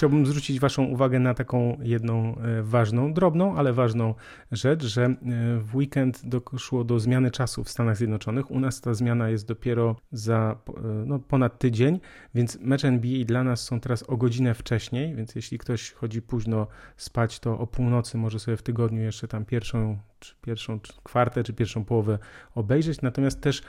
Chciałbym 0.03 0.25
zwrócić 0.25 0.59
Waszą 0.59 0.83
uwagę 0.83 1.19
na 1.19 1.33
taką 1.33 1.77
jedną 1.81 2.37
e, 2.37 2.63
ważną, 2.63 3.13
drobną, 3.13 3.55
ale 3.55 3.73
ważną 3.73 4.15
rzecz, 4.51 4.83
że 4.83 5.05
e, 5.05 5.15
w 5.59 5.75
weekend 5.75 6.25
doszło 6.25 6.83
do 6.83 6.99
zmiany 6.99 7.31
czasu 7.31 7.63
w 7.63 7.69
Stanach 7.69 7.97
Zjednoczonych. 7.97 8.51
U 8.51 8.59
nas 8.59 8.81
ta 8.81 8.93
zmiana 8.93 9.29
jest 9.29 9.47
dopiero 9.47 9.95
za 10.11 10.57
e, 10.67 10.81
no, 11.05 11.19
ponad 11.19 11.59
tydzień, 11.59 11.99
więc 12.35 12.59
mecze 12.59 12.87
NBA 12.87 13.25
dla 13.25 13.43
nas 13.43 13.63
są 13.63 13.79
teraz 13.79 14.03
o 14.03 14.17
godzinę 14.17 14.53
wcześniej, 14.53 15.15
więc 15.15 15.35
jeśli 15.35 15.57
ktoś 15.57 15.91
chodzi 15.91 16.21
późno 16.21 16.67
spać, 16.97 17.39
to 17.39 17.59
o 17.59 17.67
północy 17.67 18.17
może 18.17 18.39
sobie 18.39 18.57
w 18.57 18.63
tygodniu 18.63 19.01
jeszcze 19.01 19.27
tam 19.27 19.45
pierwszą, 19.45 19.97
czy 20.19 20.35
pierwszą 20.41 20.79
czy 20.79 20.93
kwartę, 21.03 21.43
czy 21.43 21.53
pierwszą 21.53 21.85
połowę 21.85 22.19
obejrzeć. 22.55 23.01
Natomiast 23.01 23.41
też 23.41 23.61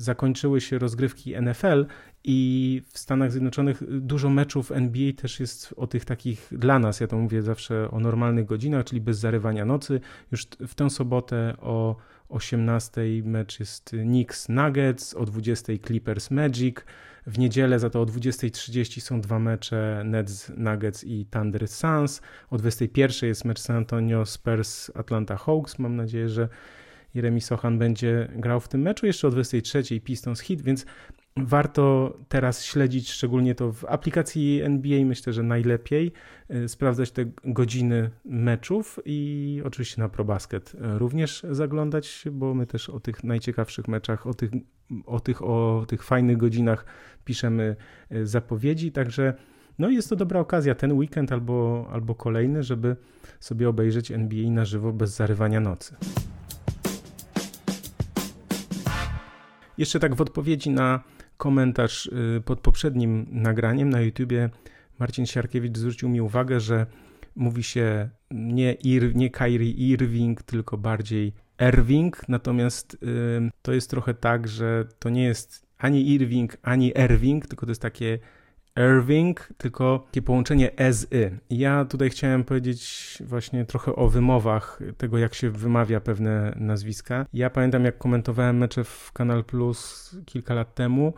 zakończyły 0.00 0.60
się 0.60 0.78
rozgrywki 0.78 1.34
NFL 1.42 1.86
i 2.24 2.82
w 2.92 2.98
Stanach 2.98 3.32
Zjednoczonych 3.32 4.00
dużo 4.00 4.30
meczów 4.30 4.72
NBA 4.72 5.12
też 5.12 5.40
jest 5.40 5.74
o 5.76 5.86
tych 5.86 6.04
takich 6.04 6.48
dla 6.52 6.78
nas, 6.78 7.00
ja 7.00 7.06
to 7.06 7.18
mówię 7.18 7.42
zawsze 7.42 7.90
o 7.90 8.00
normalnych 8.00 8.46
godzinach, 8.46 8.84
czyli 8.84 9.00
bez 9.00 9.18
zarywania 9.18 9.64
nocy. 9.64 10.00
Już 10.32 10.44
w 10.44 10.74
tę 10.74 10.90
sobotę 10.90 11.54
o 11.60 11.96
18 12.28 13.00
mecz 13.24 13.60
jest 13.60 13.90
Knicks 13.90 14.48
Nuggets, 14.48 15.14
o 15.14 15.24
20 15.24 15.72
Clippers 15.86 16.30
Magic. 16.30 16.76
W 17.26 17.38
niedzielę 17.38 17.78
za 17.78 17.90
to 17.90 18.00
o 18.00 18.06
20.30 18.06 19.00
są 19.00 19.20
dwa 19.20 19.38
mecze 19.38 20.02
Nets 20.04 20.52
Nuggets 20.56 21.04
i 21.04 21.26
Thunder 21.26 21.68
Suns. 21.68 22.22
O 22.50 22.58
21 22.58 23.28
jest 23.28 23.44
mecz 23.44 23.60
San 23.60 23.76
Antonio 23.76 24.26
Spurs 24.26 24.90
Atlanta 24.94 25.36
Hawks. 25.36 25.78
Mam 25.78 25.96
nadzieję, 25.96 26.28
że 26.28 26.48
Jeremy 27.14 27.40
Sochan 27.40 27.78
będzie 27.78 28.28
grał 28.36 28.60
w 28.60 28.68
tym 28.68 28.80
meczu. 28.80 29.06
Jeszcze 29.06 29.28
o 29.28 29.30
23 29.30 30.00
Pistons 30.00 30.40
Hit, 30.40 30.62
więc 30.62 30.86
warto 31.36 32.16
teraz 32.28 32.64
śledzić, 32.64 33.10
szczególnie 33.10 33.54
to 33.54 33.72
w 33.72 33.84
aplikacji 33.84 34.62
NBA, 34.62 35.04
myślę, 35.04 35.32
że 35.32 35.42
najlepiej 35.42 36.12
y, 36.50 36.68
sprawdzać 36.68 37.10
te 37.10 37.24
godziny 37.44 38.10
meczów 38.24 38.98
i 39.04 39.62
oczywiście 39.64 40.02
na 40.02 40.08
ProBasket 40.08 40.72
również 40.80 41.46
zaglądać, 41.50 42.24
bo 42.32 42.54
my 42.54 42.66
też 42.66 42.88
o 42.88 43.00
tych 43.00 43.24
najciekawszych 43.24 43.88
meczach, 43.88 44.26
o 44.26 44.34
tych, 44.34 44.50
o 45.06 45.20
tych, 45.20 45.42
o 45.42 45.84
tych 45.88 46.04
fajnych 46.04 46.36
godzinach 46.36 46.84
piszemy 47.24 47.76
y, 48.12 48.26
zapowiedzi, 48.26 48.92
także 48.92 49.34
no 49.78 49.90
jest 49.90 50.08
to 50.08 50.16
dobra 50.16 50.40
okazja 50.40 50.74
ten 50.74 50.92
weekend 50.92 51.32
albo, 51.32 51.88
albo 51.92 52.14
kolejny, 52.14 52.62
żeby 52.62 52.96
sobie 53.40 53.68
obejrzeć 53.68 54.12
NBA 54.12 54.50
na 54.50 54.64
żywo 54.64 54.92
bez 54.92 55.16
zarywania 55.16 55.60
nocy. 55.60 55.96
Jeszcze 59.80 60.00
tak 60.00 60.14
w 60.14 60.20
odpowiedzi 60.20 60.70
na 60.70 61.02
komentarz 61.36 62.06
y, 62.06 62.42
pod 62.44 62.60
poprzednim 62.60 63.26
nagraniem 63.30 63.90
na 63.90 64.00
YouTubie 64.00 64.50
Marcin 64.98 65.26
Siarkiewicz 65.26 65.78
zwrócił 65.78 66.08
mi 66.08 66.20
uwagę, 66.20 66.60
że 66.60 66.86
mówi 67.36 67.62
się 67.62 68.10
nie, 68.30 68.72
Ir, 68.72 69.16
nie 69.16 69.30
Kyrie 69.30 69.70
Irving, 69.70 70.42
tylko 70.42 70.78
bardziej 70.78 71.32
Irving, 71.68 72.28
natomiast 72.28 72.94
y, 72.94 72.98
to 73.62 73.72
jest 73.72 73.90
trochę 73.90 74.14
tak, 74.14 74.48
że 74.48 74.84
to 74.98 75.10
nie 75.10 75.24
jest 75.24 75.66
ani 75.78 76.10
Irving, 76.10 76.56
ani 76.62 76.92
Irving, 77.04 77.46
tylko 77.46 77.66
to 77.66 77.70
jest 77.70 77.82
takie 77.82 78.18
Irving, 78.76 79.48
tylko 79.58 79.98
takie 80.06 80.22
połączenie 80.22 80.76
S-y. 80.76 81.38
Ja 81.50 81.84
tutaj 81.84 82.10
chciałem 82.10 82.44
powiedzieć 82.44 83.18
właśnie 83.26 83.64
trochę 83.64 83.96
o 83.96 84.08
wymowach 84.08 84.80
tego, 84.96 85.18
jak 85.18 85.34
się 85.34 85.50
wymawia 85.50 86.00
pewne 86.00 86.52
nazwiska. 86.56 87.26
Ja 87.32 87.50
pamiętam, 87.50 87.84
jak 87.84 87.98
komentowałem 87.98 88.58
mecze 88.58 88.84
w 88.84 89.12
Kanal 89.12 89.44
Plus 89.44 90.10
kilka 90.26 90.54
lat 90.54 90.74
temu, 90.74 91.14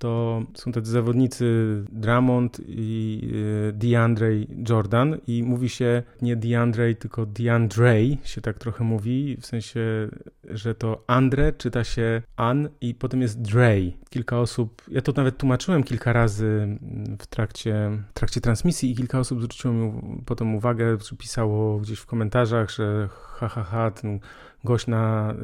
to 0.00 0.42
są 0.54 0.72
tacy 0.72 0.90
zawodnicy 0.90 1.44
Drummond 1.92 2.60
i 2.66 3.20
y, 3.68 3.72
DeAndre 3.72 4.30
Jordan 4.68 5.16
i 5.26 5.42
mówi 5.42 5.68
się 5.68 6.02
nie 6.22 6.36
DeAndre, 6.36 6.94
tylko 6.94 7.26
DeAndre 7.26 7.94
się 8.24 8.40
tak 8.40 8.58
trochę 8.58 8.84
mówi, 8.84 9.36
w 9.40 9.46
sensie, 9.46 10.08
że 10.50 10.74
to 10.74 11.04
Andre 11.06 11.52
czyta 11.52 11.84
się 11.84 12.22
An 12.36 12.68
i 12.80 12.94
potem 12.94 13.22
jest 13.22 13.42
Dre. 13.42 13.76
Kilka 14.10 14.40
osób, 14.40 14.82
ja 14.88 15.00
to 15.00 15.12
nawet 15.12 15.38
tłumaczyłem 15.38 15.82
kilka 15.82 16.12
razy 16.12 16.78
w 17.18 17.26
trakcie, 17.26 17.90
w 18.10 18.12
trakcie 18.12 18.40
transmisji 18.40 18.90
i 18.90 18.96
kilka 18.96 19.18
osób 19.18 19.38
zwróciło 19.38 19.74
mi 19.74 19.92
potem 20.26 20.54
uwagę, 20.54 20.98
czy 20.98 21.16
pisało 21.16 21.78
gdzieś 21.78 21.98
w 21.98 22.06
komentarzach, 22.06 22.70
że 22.70 23.08
ha, 23.12 23.48
ha, 23.48 23.62
ha 23.62 23.90
ten 23.90 24.20
gość 24.64 24.86
na 24.86 25.32
y, 25.32 25.36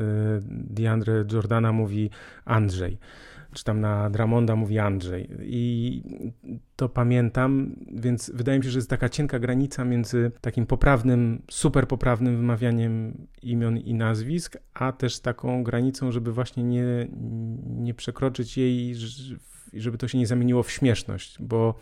DeAndre 0.51 1.25
Jordana 1.33 1.73
mówi 1.73 2.11
Andrzej 2.45 2.99
czy 3.57 3.64
tam 3.64 3.81
na 3.81 4.11
Dramonda 4.11 4.57
mówi 4.57 4.79
Andrzej. 4.79 5.29
I 5.40 6.03
to 6.77 6.88
pamiętam, 6.88 7.77
więc 7.92 8.31
wydaje 8.35 8.59
mi 8.59 8.64
się, 8.64 8.71
że 8.71 8.79
jest 8.79 8.90
taka 8.90 9.09
cienka 9.09 9.38
granica 9.38 9.85
między 9.85 10.33
takim 10.40 10.66
poprawnym, 10.66 11.42
super 11.51 11.88
poprawnym 11.88 12.37
wymawianiem 12.37 13.27
imion 13.42 13.79
i 13.79 13.95
nazwisk, 13.95 14.57
a 14.75 14.92
też 14.92 15.21
taką 15.21 15.64
granicą, 15.64 16.12
żeby 16.12 16.33
właśnie 16.33 16.62
nie, 16.62 17.09
nie 17.66 17.95
przekroczyć 17.95 18.57
jej, 18.57 18.95
żeby 19.73 19.99
to 19.99 20.09
się 20.09 20.19
nie 20.19 20.27
zamieniło 20.27 20.62
w 20.62 20.71
śmieszność, 20.71 21.37
bo 21.40 21.75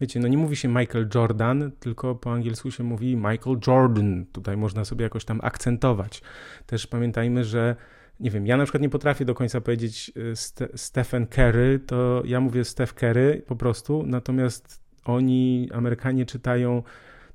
wiecie, 0.00 0.20
no 0.20 0.28
nie 0.28 0.38
mówi 0.38 0.56
się 0.56 0.68
Michael 0.68 1.08
Jordan, 1.14 1.72
tylko 1.80 2.14
po 2.14 2.32
angielsku 2.32 2.70
się 2.70 2.84
mówi 2.84 3.16
Michael 3.16 3.58
Jordan. 3.66 4.26
Tutaj 4.32 4.56
można 4.56 4.84
sobie 4.84 5.02
jakoś 5.02 5.24
tam 5.24 5.40
akcentować. 5.42 6.22
Też 6.66 6.86
pamiętajmy, 6.86 7.44
że 7.44 7.76
nie 8.20 8.30
wiem, 8.30 8.46
ja 8.46 8.56
na 8.56 8.64
przykład 8.64 8.82
nie 8.82 8.88
potrafię 8.88 9.24
do 9.24 9.34
końca 9.34 9.60
powiedzieć 9.60 10.12
y, 10.16 10.36
Ste 10.36 10.68
Stephen 10.74 11.26
Curry, 11.26 11.80
to 11.86 12.22
ja 12.24 12.40
mówię 12.40 12.64
Steph 12.64 12.94
Curry 12.94 13.42
po 13.46 13.56
prostu, 13.56 14.02
natomiast 14.06 14.80
oni, 15.04 15.68
Amerykanie 15.72 16.26
czytają 16.26 16.82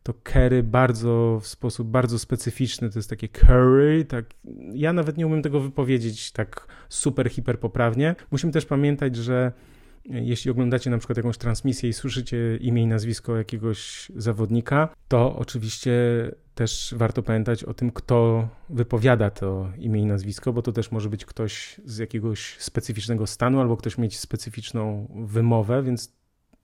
to 0.03 0.13
Curry 0.13 0.63
bardzo 0.63 1.39
w 1.41 1.47
sposób 1.47 1.87
bardzo 1.87 2.19
specyficzny, 2.19 2.89
to 2.89 2.99
jest 2.99 3.09
takie 3.09 3.27
Curry, 3.27 4.05
tak, 4.05 4.25
ja 4.73 4.93
nawet 4.93 5.17
nie 5.17 5.27
umiem 5.27 5.41
tego 5.41 5.59
wypowiedzieć 5.59 6.31
tak 6.31 6.67
super, 6.89 7.29
hiper 7.29 7.59
poprawnie. 7.59 8.15
Musimy 8.31 8.53
też 8.53 8.65
pamiętać, 8.65 9.15
że 9.15 9.51
jeśli 10.09 10.51
oglądacie 10.51 10.89
na 10.89 10.97
przykład 10.97 11.17
jakąś 11.17 11.37
transmisję 11.37 11.89
i 11.89 11.93
słyszycie 11.93 12.57
imię 12.57 12.83
i 12.83 12.87
nazwisko 12.87 13.37
jakiegoś 13.37 14.11
zawodnika, 14.15 14.89
to 15.07 15.35
oczywiście 15.35 15.91
też 16.55 16.95
warto 16.97 17.23
pamiętać 17.23 17.63
o 17.63 17.73
tym, 17.73 17.91
kto 17.91 18.47
wypowiada 18.69 19.29
to 19.29 19.71
imię 19.77 20.01
i 20.01 20.05
nazwisko, 20.05 20.53
bo 20.53 20.61
to 20.61 20.71
też 20.71 20.91
może 20.91 21.09
być 21.09 21.25
ktoś 21.25 21.81
z 21.85 21.97
jakiegoś 21.97 22.55
specyficznego 22.59 23.27
stanu 23.27 23.59
albo 23.59 23.77
ktoś 23.77 23.97
mieć 23.97 24.19
specyficzną 24.19 25.07
wymowę, 25.25 25.83
więc 25.83 26.13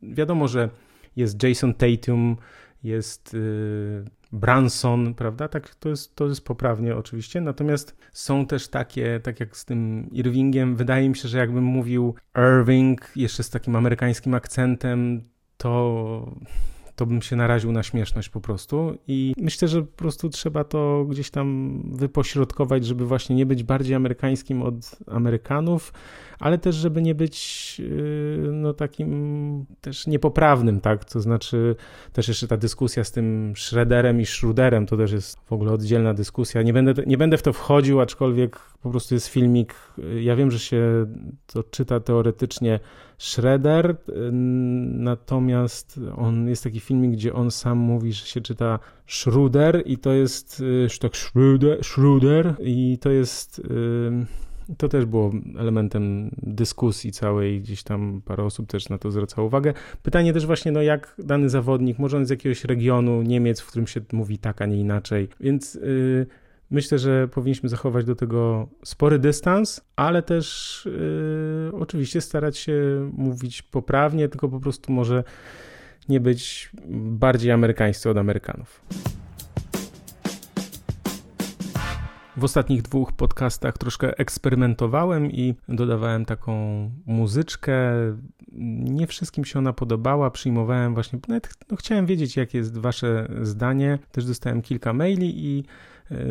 wiadomo, 0.02 0.48
że 0.48 0.70
jest 1.16 1.44
Jason 1.44 1.74
Tatum, 1.74 2.38
jest 2.84 3.34
y, 3.34 4.06
Branson, 4.36 5.14
prawda? 5.14 5.48
Tak, 5.48 5.76
to 5.76 5.90
jest, 5.90 6.16
to 6.16 6.28
jest 6.28 6.46
poprawnie 6.46 6.96
oczywiście. 6.96 7.42
Natomiast 7.42 7.98
są 8.12 8.46
też 8.46 8.68
takie, 8.68 9.20
tak 9.24 9.40
jak 9.40 9.58
z 9.58 9.66
tym 9.66 10.10
Irvingiem, 10.12 10.76
wydaje 10.76 11.10
mi 11.10 11.16
się, 11.16 11.28
że 11.28 11.38
jakbym 11.38 11.64
mówił 11.64 12.16
Irving 12.38 13.12
jeszcze 13.16 13.44
z 13.44 13.50
takim 13.50 13.76
amerykańskim 13.76 14.34
akcentem, 14.34 15.24
to 15.58 16.32
to 16.96 17.06
bym 17.06 17.22
się 17.22 17.36
naraził 17.36 17.72
na 17.72 17.84
śmieszność 17.84 18.30
po 18.30 18.42
prostu. 18.42 18.98
I 19.08 19.34
myślę, 19.38 19.68
że 19.68 19.82
po 19.82 19.98
prostu 19.98 20.30
trzeba 20.30 20.64
to 20.64 21.06
gdzieś 21.10 21.30
tam 21.30 21.82
wypośrodkować, 21.94 22.86
żeby 22.86 23.06
właśnie 23.06 23.36
nie 23.36 23.46
być 23.46 23.64
bardziej 23.64 23.96
amerykańskim 23.96 24.62
od 24.62 24.76
Amerykanów, 25.08 25.94
ale 26.40 26.58
też, 26.58 26.76
żeby 26.76 27.02
nie 27.02 27.16
być 27.16 27.36
yy, 27.80 28.50
no 28.52 28.74
takim 28.74 29.66
też 29.82 30.08
niepoprawnym, 30.08 30.82
tak? 30.82 31.06
To 31.06 31.22
znaczy 31.22 31.76
też 32.14 32.28
jeszcze 32.28 32.48
ta 32.48 32.58
dyskusja 32.58 33.04
z 33.04 33.12
tym 33.12 33.54
Schroederem 33.56 34.22
i 34.22 34.26
Schruderem, 34.26 34.86
to 34.86 34.98
też 34.98 35.12
jest 35.12 35.40
w 35.46 35.54
ogóle 35.54 35.72
oddzielna 35.72 36.14
dyskusja. 36.14 36.62
Nie 36.62 36.74
będę, 36.74 36.94
nie 37.08 37.18
będę 37.18 37.38
w 37.38 37.42
to 37.42 37.54
wchodził, 37.54 38.02
aczkolwiek 38.02 38.60
po 38.82 38.90
prostu 38.90 39.14
jest 39.14 39.28
filmik. 39.28 39.76
Ja 40.22 40.36
wiem, 40.36 40.52
że 40.52 40.60
się 40.60 41.06
to 41.48 41.64
czyta 41.64 42.00
teoretycznie 42.00 42.80
Schroeder, 43.18 43.96
natomiast 44.92 46.00
on 46.16 46.48
jest 46.48 46.64
taki 46.64 46.80
filmik, 46.80 47.12
gdzie 47.12 47.34
on 47.34 47.52
sam 47.52 47.78
mówi, 47.78 48.14
że 48.14 48.26
się 48.26 48.42
czyta 48.42 48.80
Schruder 49.08 49.84
i 49.86 49.98
to 49.98 50.14
jest 50.14 50.64
tak 51.02 51.18
Schruder, 51.18 51.84
Schruder 51.84 52.56
i 52.60 52.98
to 53.02 53.12
jest 53.12 53.62
to 54.78 54.90
też 54.90 55.06
było 55.06 55.32
elementem 55.58 56.32
dyskusji 56.38 57.12
całej, 57.12 57.62
gdzieś 57.62 57.84
tam 57.84 58.22
parę 58.26 58.44
osób 58.44 58.68
też 58.68 58.90
na 58.90 58.98
to 58.98 59.12
zwracało 59.12 59.48
uwagę. 59.48 59.74
Pytanie 60.04 60.34
też 60.34 60.46
właśnie, 60.46 60.72
no 60.72 60.82
jak 60.82 61.16
dany 61.20 61.50
zawodnik, 61.50 62.00
może 62.00 62.18
on 62.18 62.26
z 62.26 62.30
jakiegoś 62.30 62.64
regionu 62.64 63.22
Niemiec, 63.22 63.62
w 63.62 63.68
którym 63.68 63.88
się 63.88 64.02
mówi 64.12 64.38
tak, 64.38 64.62
a 64.62 64.66
nie 64.66 64.80
inaczej, 64.80 65.28
więc 65.40 65.76
yy, 65.76 66.26
myślę, 66.72 67.00
że 67.00 67.28
powinniśmy 67.28 67.70
zachować 67.70 68.06
do 68.06 68.16
tego 68.16 68.68
spory 68.84 69.20
dystans, 69.20 69.82
ale 69.96 70.24
też 70.24 70.82
yy, 71.72 71.80
oczywiście 71.80 72.22
starać 72.22 72.58
się 72.58 73.10
mówić 73.14 73.62
poprawnie, 73.62 74.30
tylko 74.30 74.50
po 74.50 74.60
prostu 74.60 74.92
może 74.92 75.24
nie 76.10 76.20
być 76.20 76.72
bardziej 76.96 77.52
amerykańscy 77.52 78.10
od 78.10 78.18
Amerykanów. 78.18 78.82
W 82.38 82.44
ostatnich 82.44 82.82
dwóch 82.82 83.12
podcastach 83.12 83.78
troszkę 83.78 84.18
eksperymentowałem 84.18 85.32
i 85.32 85.56
dodawałem 85.70 86.26
taką 86.26 86.56
muzyczkę. 87.06 87.94
Nie 88.82 89.08
wszystkim 89.08 89.46
się 89.46 89.60
ona 89.60 89.74
podobała, 89.74 90.32
przyjmowałem 90.32 90.94
właśnie, 90.94 91.20
nawet 91.28 91.50
no, 91.72 91.78
chciałem 91.78 92.06
wiedzieć, 92.06 92.38
jakie 92.38 92.58
jest 92.58 92.78
wasze 92.78 93.28
zdanie. 93.42 94.00
Też 94.12 94.26
dostałem 94.26 94.62
kilka 94.62 94.94
maili 94.94 95.46
i 95.46 95.64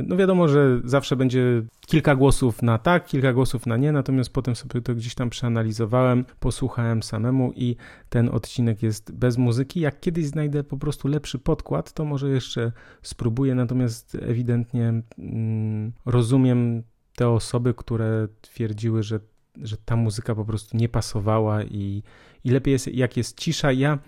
no 0.06 0.16
wiadomo, 0.16 0.48
że 0.48 0.80
zawsze 0.84 1.16
będzie 1.16 1.62
kilka 1.86 2.16
głosów 2.16 2.62
na 2.62 2.78
tak, 2.78 3.06
kilka 3.06 3.32
głosów 3.32 3.66
na 3.66 3.76
nie, 3.76 3.92
natomiast 3.92 4.32
potem 4.32 4.56
sobie 4.56 4.80
to 4.80 4.94
gdzieś 4.94 5.14
tam 5.14 5.30
przeanalizowałem, 5.30 6.24
posłuchałem 6.40 7.02
samemu 7.02 7.52
i 7.56 7.76
ten 8.08 8.28
odcinek 8.28 8.82
jest 8.82 9.12
bez 9.12 9.38
muzyki. 9.38 9.80
Jak 9.80 10.00
kiedyś 10.00 10.26
znajdę 10.26 10.64
po 10.64 10.76
prostu 10.76 11.08
lepszy 11.08 11.38
podkład, 11.38 11.92
to 11.92 12.04
może 12.04 12.30
jeszcze 12.30 12.72
spróbuję, 13.02 13.54
natomiast 13.54 14.14
ewidentnie 14.22 15.02
mm, 15.18 15.92
rozumiem 16.06 16.82
te 17.16 17.28
osoby, 17.28 17.74
które 17.74 18.28
twierdziły, 18.40 19.02
że, 19.02 19.20
że 19.62 19.76
ta 19.84 19.96
muzyka 19.96 20.34
po 20.34 20.44
prostu 20.44 20.76
nie 20.76 20.88
pasowała 20.88 21.62
i, 21.62 22.02
i 22.44 22.50
lepiej 22.50 22.72
jest, 22.72 22.88
jak 22.88 23.16
jest 23.16 23.38
cisza. 23.38 23.72
Ja 23.72 23.98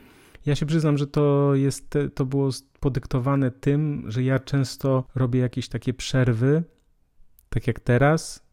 ja 0.46 0.54
się 0.54 0.66
przyznam, 0.66 0.98
że 0.98 1.06
to 1.06 1.54
jest, 1.54 1.98
to 2.14 2.26
było 2.26 2.50
podyktowane 2.80 3.50
tym, 3.50 4.04
że 4.09 4.22
ja 4.22 4.38
często 4.38 5.04
robię 5.14 5.40
jakieś 5.40 5.68
takie 5.68 5.94
przerwy, 5.94 6.62
tak 7.48 7.66
jak 7.66 7.80
teraz, 7.80 8.46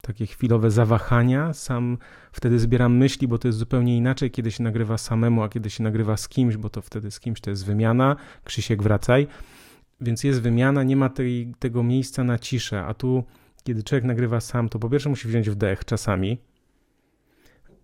takie 0.00 0.26
chwilowe 0.26 0.70
zawahania. 0.70 1.52
Sam 1.52 1.98
wtedy 2.32 2.58
zbieram 2.58 2.96
myśli, 2.96 3.28
bo 3.28 3.38
to 3.38 3.48
jest 3.48 3.58
zupełnie 3.58 3.96
inaczej, 3.96 4.30
kiedy 4.30 4.50
się 4.50 4.62
nagrywa 4.62 4.98
samemu, 4.98 5.42
a 5.42 5.48
kiedy 5.48 5.70
się 5.70 5.82
nagrywa 5.82 6.16
z 6.16 6.28
kimś, 6.28 6.56
bo 6.56 6.70
to 6.70 6.82
wtedy 6.82 7.10
z 7.10 7.20
kimś 7.20 7.40
to 7.40 7.50
jest 7.50 7.64
wymiana. 7.64 8.16
Krzysiek, 8.44 8.82
wracaj. 8.82 9.26
Więc 10.00 10.24
jest 10.24 10.40
wymiana, 10.42 10.82
nie 10.82 10.96
ma 10.96 11.08
tej, 11.08 11.54
tego 11.58 11.82
miejsca 11.82 12.24
na 12.24 12.38
ciszę, 12.38 12.84
a 12.84 12.94
tu, 12.94 13.24
kiedy 13.64 13.82
człowiek 13.82 14.04
nagrywa 14.04 14.40
sam, 14.40 14.68
to 14.68 14.78
po 14.78 14.90
pierwsze 14.90 15.08
musi 15.08 15.28
wziąć 15.28 15.50
wdech 15.50 15.84
czasami, 15.84 16.38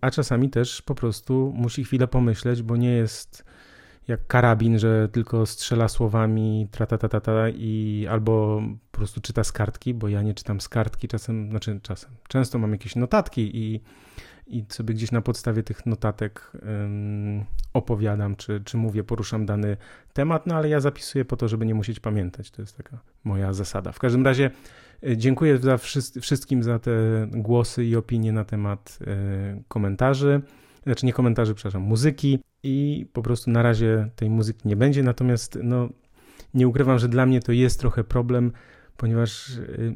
a 0.01 0.11
czasami 0.11 0.49
też 0.49 0.81
po 0.81 0.95
prostu 0.95 1.53
musi 1.55 1.83
chwilę 1.83 2.07
pomyśleć, 2.07 2.63
bo 2.63 2.77
nie 2.77 2.91
jest 2.91 3.45
jak 4.07 4.27
karabin, 4.27 4.79
że 4.79 5.09
tylko 5.09 5.45
strzela 5.45 5.87
słowami 5.87 6.67
ta 6.97 7.49
i 7.49 8.07
albo 8.09 8.61
po 8.91 8.97
prostu 8.97 9.21
czyta 9.21 9.43
z 9.43 9.51
kartki, 9.51 9.93
bo 9.93 10.07
ja 10.07 10.21
nie 10.21 10.33
czytam 10.33 10.61
z 10.61 10.69
kartki 10.69 11.07
czasem, 11.07 11.49
znaczy 11.49 11.79
czasem, 11.83 12.11
często 12.27 12.59
mam 12.59 12.71
jakieś 12.71 12.95
notatki 12.95 13.57
i, 13.57 13.81
i 14.49 14.65
sobie 14.69 14.93
gdzieś 14.93 15.11
na 15.11 15.21
podstawie 15.21 15.63
tych 15.63 15.85
notatek 15.85 16.51
um, 16.53 17.45
opowiadam, 17.73 18.35
czy, 18.35 18.61
czy 18.65 18.77
mówię, 18.77 19.03
poruszam 19.03 19.45
dany 19.45 19.77
temat, 20.13 20.47
no 20.47 20.55
ale 20.55 20.69
ja 20.69 20.79
zapisuję 20.79 21.25
po 21.25 21.37
to, 21.37 21.47
żeby 21.47 21.65
nie 21.65 21.75
musieć 21.75 21.99
pamiętać, 21.99 22.51
to 22.51 22.61
jest 22.61 22.77
taka 22.77 22.99
moja 23.23 23.53
zasada. 23.53 23.91
W 23.91 23.99
każdym 23.99 24.25
razie 24.25 24.51
e, 25.03 25.17
dziękuję 25.17 25.57
za 25.57 25.77
wszystkim 26.21 26.63
za 26.63 26.79
te 26.79 26.91
głosy 27.31 27.85
i 27.85 27.95
opinie 27.95 28.31
na 28.31 28.45
temat 28.45 28.99
y, 29.01 29.63
komentarzy. 29.67 30.41
Znaczy 30.83 31.05
nie 31.05 31.13
komentarzy, 31.13 31.55
przepraszam, 31.55 31.81
muzyki. 31.81 32.39
I 32.63 33.07
po 33.13 33.21
prostu 33.21 33.51
na 33.51 33.63
razie 33.63 34.09
tej 34.15 34.29
muzyki 34.29 34.67
nie 34.67 34.75
będzie, 34.75 35.03
natomiast 35.03 35.59
no, 35.63 35.89
nie 36.53 36.67
ukrywam, 36.67 36.99
że 36.99 37.09
dla 37.09 37.25
mnie 37.25 37.39
to 37.39 37.51
jest 37.51 37.79
trochę 37.79 38.03
problem, 38.03 38.51
ponieważ 38.97 39.49
y, 39.49 39.93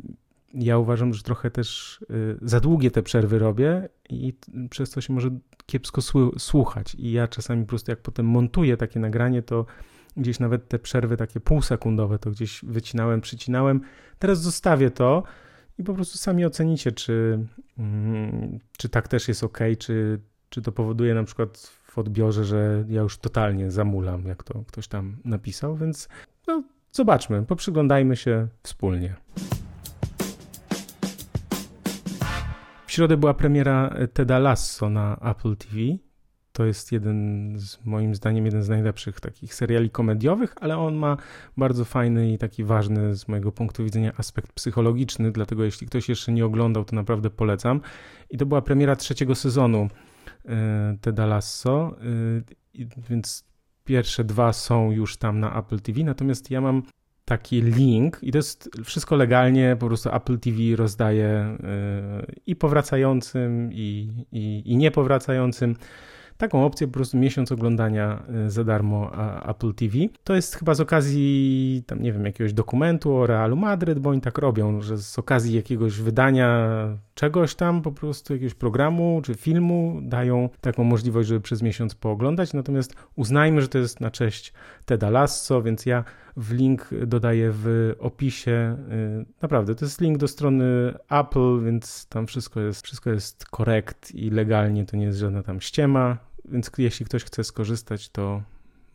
ja 0.53 0.77
uważam, 0.77 1.13
że 1.13 1.23
trochę 1.23 1.51
też 1.51 1.99
y, 2.01 2.37
za 2.41 2.59
długie 2.59 2.91
te 2.91 3.03
przerwy 3.03 3.39
robię 3.39 3.89
i 4.09 4.33
przez 4.69 4.91
to 4.91 5.01
się 5.01 5.13
może 5.13 5.29
kiepsko 5.65 6.01
słuchać 6.37 6.95
i 6.95 7.11
ja 7.11 7.27
czasami 7.27 7.63
po 7.63 7.69
prostu 7.69 7.91
jak 7.91 8.01
potem 8.01 8.25
montuję 8.25 8.77
takie 8.77 8.99
nagranie, 8.99 9.41
to 9.41 9.65
gdzieś 10.17 10.39
nawet 10.39 10.67
te 10.67 10.79
przerwy 10.79 11.17
takie 11.17 11.39
półsekundowe 11.39 12.19
to 12.19 12.31
gdzieś 12.31 12.65
wycinałem, 12.65 13.21
przycinałem. 13.21 13.81
Teraz 14.19 14.41
zostawię 14.41 14.91
to 14.91 15.23
i 15.77 15.83
po 15.83 15.93
prostu 15.93 16.17
sami 16.17 16.45
ocenicie, 16.45 16.91
czy, 16.91 17.39
mm, 17.77 18.59
czy 18.77 18.89
tak 18.89 19.07
też 19.07 19.27
jest 19.27 19.43
ok, 19.43 19.59
czy, 19.79 20.19
czy 20.49 20.61
to 20.61 20.71
powoduje 20.71 21.13
na 21.13 21.23
przykład 21.23 21.57
w 21.83 21.97
odbiorze, 21.97 22.45
że 22.45 22.85
ja 22.89 23.01
już 23.01 23.17
totalnie 23.17 23.71
zamulam, 23.71 24.25
jak 24.25 24.43
to 24.43 24.63
ktoś 24.67 24.87
tam 24.87 25.17
napisał, 25.25 25.75
więc 25.75 26.09
no, 26.47 26.63
zobaczmy, 26.91 27.43
poprzyglądajmy 27.43 28.15
się 28.15 28.47
wspólnie. 28.63 29.15
Środę 32.93 33.17
była 33.17 33.33
premiera 33.33 33.95
Teda 34.13 34.39
Lasso 34.39 34.89
na 34.89 35.17
Apple 35.17 35.55
TV. 35.55 35.77
To 36.51 36.65
jest 36.65 36.91
jeden 36.91 37.53
z 37.59 37.85
moim 37.85 38.15
zdaniem 38.15 38.45
jeden 38.45 38.63
z 38.63 38.69
najlepszych 38.69 39.19
takich 39.19 39.55
seriali 39.55 39.89
komediowych, 39.89 40.55
ale 40.61 40.77
on 40.77 40.95
ma 40.95 41.17
bardzo 41.57 41.85
fajny 41.85 42.33
i 42.33 42.37
taki 42.37 42.63
ważny 42.63 43.15
z 43.15 43.27
mojego 43.27 43.51
punktu 43.51 43.83
widzenia 43.83 44.13
aspekt 44.17 44.53
psychologiczny, 44.53 45.31
dlatego 45.31 45.63
jeśli 45.63 45.87
ktoś 45.87 46.09
jeszcze 46.09 46.31
nie 46.31 46.45
oglądał, 46.45 46.85
to 46.85 46.95
naprawdę 46.95 47.29
polecam. 47.29 47.81
I 48.29 48.37
to 48.37 48.45
była 48.45 48.61
premiera 48.61 48.95
trzeciego 48.95 49.35
sezonu 49.35 49.89
Y, 50.45 50.97
Teda 51.01 51.25
Lasso, 51.25 51.95
y, 52.75 52.85
więc 53.09 53.45
pierwsze 53.83 54.23
dwa 54.23 54.53
są 54.53 54.91
już 54.91 55.17
tam 55.17 55.39
na 55.39 55.59
Apple 55.59 55.79
TV, 55.79 56.03
natomiast 56.03 56.51
ja 56.51 56.61
mam 56.61 56.83
taki 57.33 57.61
link 57.61 58.19
i 58.21 58.31
to 58.31 58.37
jest 58.37 58.69
wszystko 58.83 59.15
legalnie, 59.15 59.75
po 59.79 59.87
prostu 59.87 60.09
Apple 60.15 60.39
TV 60.39 60.57
rozdaje 60.75 61.57
y, 62.29 62.41
i 62.45 62.55
powracającym, 62.55 63.69
i, 63.73 64.09
i, 64.31 64.63
i 64.65 64.77
niepowracającym 64.77 65.75
taką 66.37 66.65
opcję 66.65 66.87
po 66.87 66.93
prostu 66.93 67.17
miesiąc 67.17 67.51
oglądania 67.51 68.23
y, 68.47 68.49
za 68.49 68.63
darmo 68.63 69.11
Apple 69.47 69.73
TV. 69.73 69.97
To 70.23 70.35
jest 70.35 70.55
chyba 70.55 70.73
z 70.73 70.81
okazji, 70.81 71.83
tam 71.87 72.01
nie 72.01 72.13
wiem, 72.13 72.25
jakiegoś 72.25 72.53
dokumentu 72.53 73.15
o 73.15 73.27
Realu 73.27 73.55
Madryt, 73.55 73.99
bo 73.99 74.09
oni 74.09 74.21
tak 74.21 74.37
robią, 74.37 74.81
że 74.81 74.97
z 74.97 75.19
okazji 75.19 75.55
jakiegoś 75.55 76.01
wydania 76.01 76.69
czegoś 77.13 77.55
tam, 77.55 77.81
po 77.81 77.91
prostu 77.91 78.33
jakiegoś 78.33 78.53
programu 78.53 79.21
czy 79.23 79.35
filmu 79.35 79.99
dają 80.01 80.49
taką 80.61 80.83
możliwość, 80.83 81.29
żeby 81.29 81.41
przez 81.41 81.61
miesiąc 81.61 81.95
pooglądać. 81.95 82.53
Natomiast 82.53 82.95
uznajmy, 83.15 83.61
że 83.61 83.67
to 83.67 83.77
jest 83.77 84.01
na 84.01 84.11
cześć 84.11 84.53
Teda 84.85 85.09
Lasso, 85.09 85.61
więc 85.61 85.85
ja 85.85 86.03
w 86.37 86.51
link 86.51 86.89
dodaję 87.07 87.51
w 87.53 87.93
opisie. 87.99 88.77
Y, 89.21 89.25
naprawdę, 89.41 89.75
to 89.75 89.85
jest 89.85 90.01
link 90.01 90.17
do 90.17 90.27
strony 90.27 90.93
Apple, 91.09 91.63
więc 91.65 92.07
tam 92.07 92.27
wszystko 92.27 92.59
jest, 92.59 92.85
wszystko 92.85 93.09
jest 93.09 93.45
korekt 93.45 94.15
i 94.15 94.29
legalnie, 94.29 94.85
to 94.85 94.97
nie 94.97 95.05
jest 95.05 95.19
żadna 95.19 95.43
tam 95.43 95.61
ściema. 95.61 96.17
Więc 96.45 96.71
jeśli 96.77 97.05
ktoś 97.05 97.23
chce 97.23 97.43
skorzystać, 97.43 98.09
to 98.09 98.41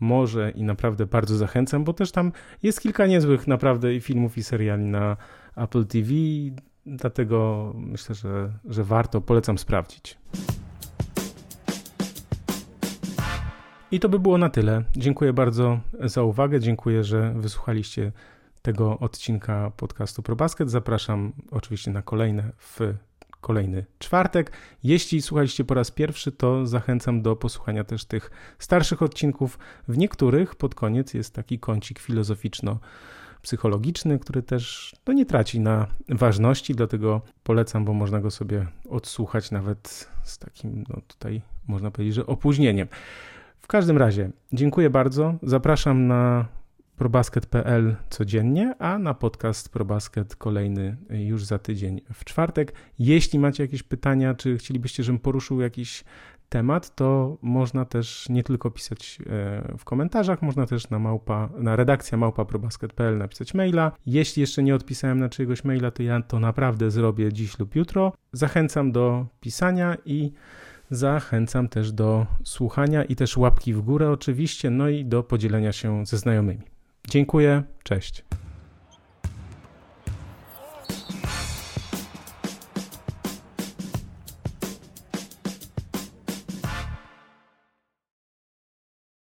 może 0.00 0.50
i 0.50 0.62
naprawdę 0.62 1.06
bardzo 1.06 1.36
zachęcam, 1.36 1.84
bo 1.84 1.92
też 1.92 2.12
tam 2.12 2.32
jest 2.62 2.80
kilka 2.80 3.06
niezłych 3.06 3.46
naprawdę 3.46 3.94
i 3.94 4.00
filmów 4.00 4.38
i 4.38 4.42
seriali 4.42 4.84
na 4.84 5.16
Apple 5.56 5.86
TV, 5.86 6.10
dlatego 6.86 7.72
myślę, 7.76 8.14
że, 8.14 8.52
że 8.64 8.84
warto, 8.84 9.20
polecam 9.20 9.58
sprawdzić. 9.58 10.18
I 13.90 14.00
to 14.00 14.08
by 14.08 14.18
było 14.18 14.38
na 14.38 14.48
tyle. 14.48 14.84
Dziękuję 14.96 15.32
bardzo 15.32 15.80
za 16.00 16.22
uwagę. 16.22 16.60
Dziękuję, 16.60 17.04
że 17.04 17.34
wysłuchaliście 17.36 18.12
tego 18.62 18.98
odcinka 18.98 19.72
podcastu 19.76 20.22
ProBasket. 20.22 20.70
Zapraszam 20.70 21.32
oczywiście 21.50 21.90
na 21.90 22.02
kolejne 22.02 22.52
w 22.58 22.80
kolejny 23.40 23.84
czwartek. 23.98 24.52
Jeśli 24.82 25.22
słuchaliście 25.22 25.64
po 25.64 25.74
raz 25.74 25.90
pierwszy, 25.90 26.32
to 26.32 26.66
zachęcam 26.66 27.22
do 27.22 27.36
posłuchania 27.36 27.84
też 27.84 28.04
tych 28.04 28.30
starszych 28.58 29.02
odcinków. 29.02 29.58
W 29.88 29.98
niektórych 29.98 30.54
pod 30.54 30.74
koniec 30.74 31.14
jest 31.14 31.34
taki 31.34 31.58
kącik 31.58 32.00
filozoficzno-psychologiczny, 32.00 34.18
który 34.18 34.42
też 34.42 34.94
no, 35.06 35.12
nie 35.12 35.26
traci 35.26 35.60
na 35.60 35.86
ważności, 36.08 36.74
dlatego 36.74 37.20
polecam, 37.42 37.84
bo 37.84 37.94
można 37.94 38.20
go 38.20 38.30
sobie 38.30 38.66
odsłuchać 38.88 39.50
nawet 39.50 40.08
z 40.22 40.38
takim, 40.38 40.84
no 40.88 41.00
tutaj 41.06 41.42
można 41.66 41.90
powiedzieć, 41.90 42.14
że 42.14 42.26
opóźnieniem. 42.26 42.88
W 43.68 43.70
każdym 43.70 43.98
razie, 43.98 44.30
dziękuję 44.52 44.90
bardzo. 44.90 45.34
Zapraszam 45.42 46.06
na 46.06 46.48
probasket.pl 46.96 47.96
codziennie, 48.10 48.74
a 48.78 48.98
na 48.98 49.14
podcast 49.14 49.72
ProBasket 49.72 50.36
kolejny 50.36 50.96
już 51.10 51.44
za 51.44 51.58
tydzień 51.58 52.00
w 52.14 52.24
czwartek. 52.24 52.72
Jeśli 52.98 53.38
macie 53.38 53.62
jakieś 53.62 53.82
pytania, 53.82 54.34
czy 54.34 54.58
chcielibyście, 54.58 55.02
żebym 55.02 55.18
poruszył 55.18 55.60
jakiś 55.60 56.04
temat, 56.48 56.94
to 56.94 57.38
można 57.42 57.84
też 57.84 58.28
nie 58.28 58.42
tylko 58.42 58.70
pisać 58.70 59.18
e, 59.26 59.76
w 59.78 59.84
komentarzach, 59.84 60.42
można 60.42 60.66
też 60.66 60.90
na 60.90 60.98
małpa, 60.98 61.48
na 61.58 61.76
redakcja 61.76 62.18
małpa.probasket.pl 62.18 63.18
napisać 63.18 63.54
maila. 63.54 63.92
Jeśli 64.06 64.40
jeszcze 64.40 64.62
nie 64.62 64.74
odpisałem 64.74 65.18
na 65.18 65.28
czyjegoś 65.28 65.64
maila, 65.64 65.90
to 65.90 66.02
ja 66.02 66.22
to 66.22 66.40
naprawdę 66.40 66.90
zrobię 66.90 67.32
dziś 67.32 67.58
lub 67.58 67.76
jutro. 67.76 68.12
Zachęcam 68.32 68.92
do 68.92 69.26
pisania 69.40 69.96
i 70.04 70.32
Zachęcam 70.90 71.68
też 71.68 71.92
do 71.92 72.26
słuchania 72.44 73.04
i 73.04 73.16
też 73.16 73.36
łapki 73.36 73.74
w 73.74 73.80
górę 73.80 74.10
oczywiście, 74.10 74.70
no 74.70 74.88
i 74.88 75.04
do 75.04 75.22
podzielenia 75.22 75.72
się 75.72 76.06
ze 76.06 76.18
znajomymi. 76.18 76.62
Dziękuję, 77.08 77.62
cześć. 77.82 78.24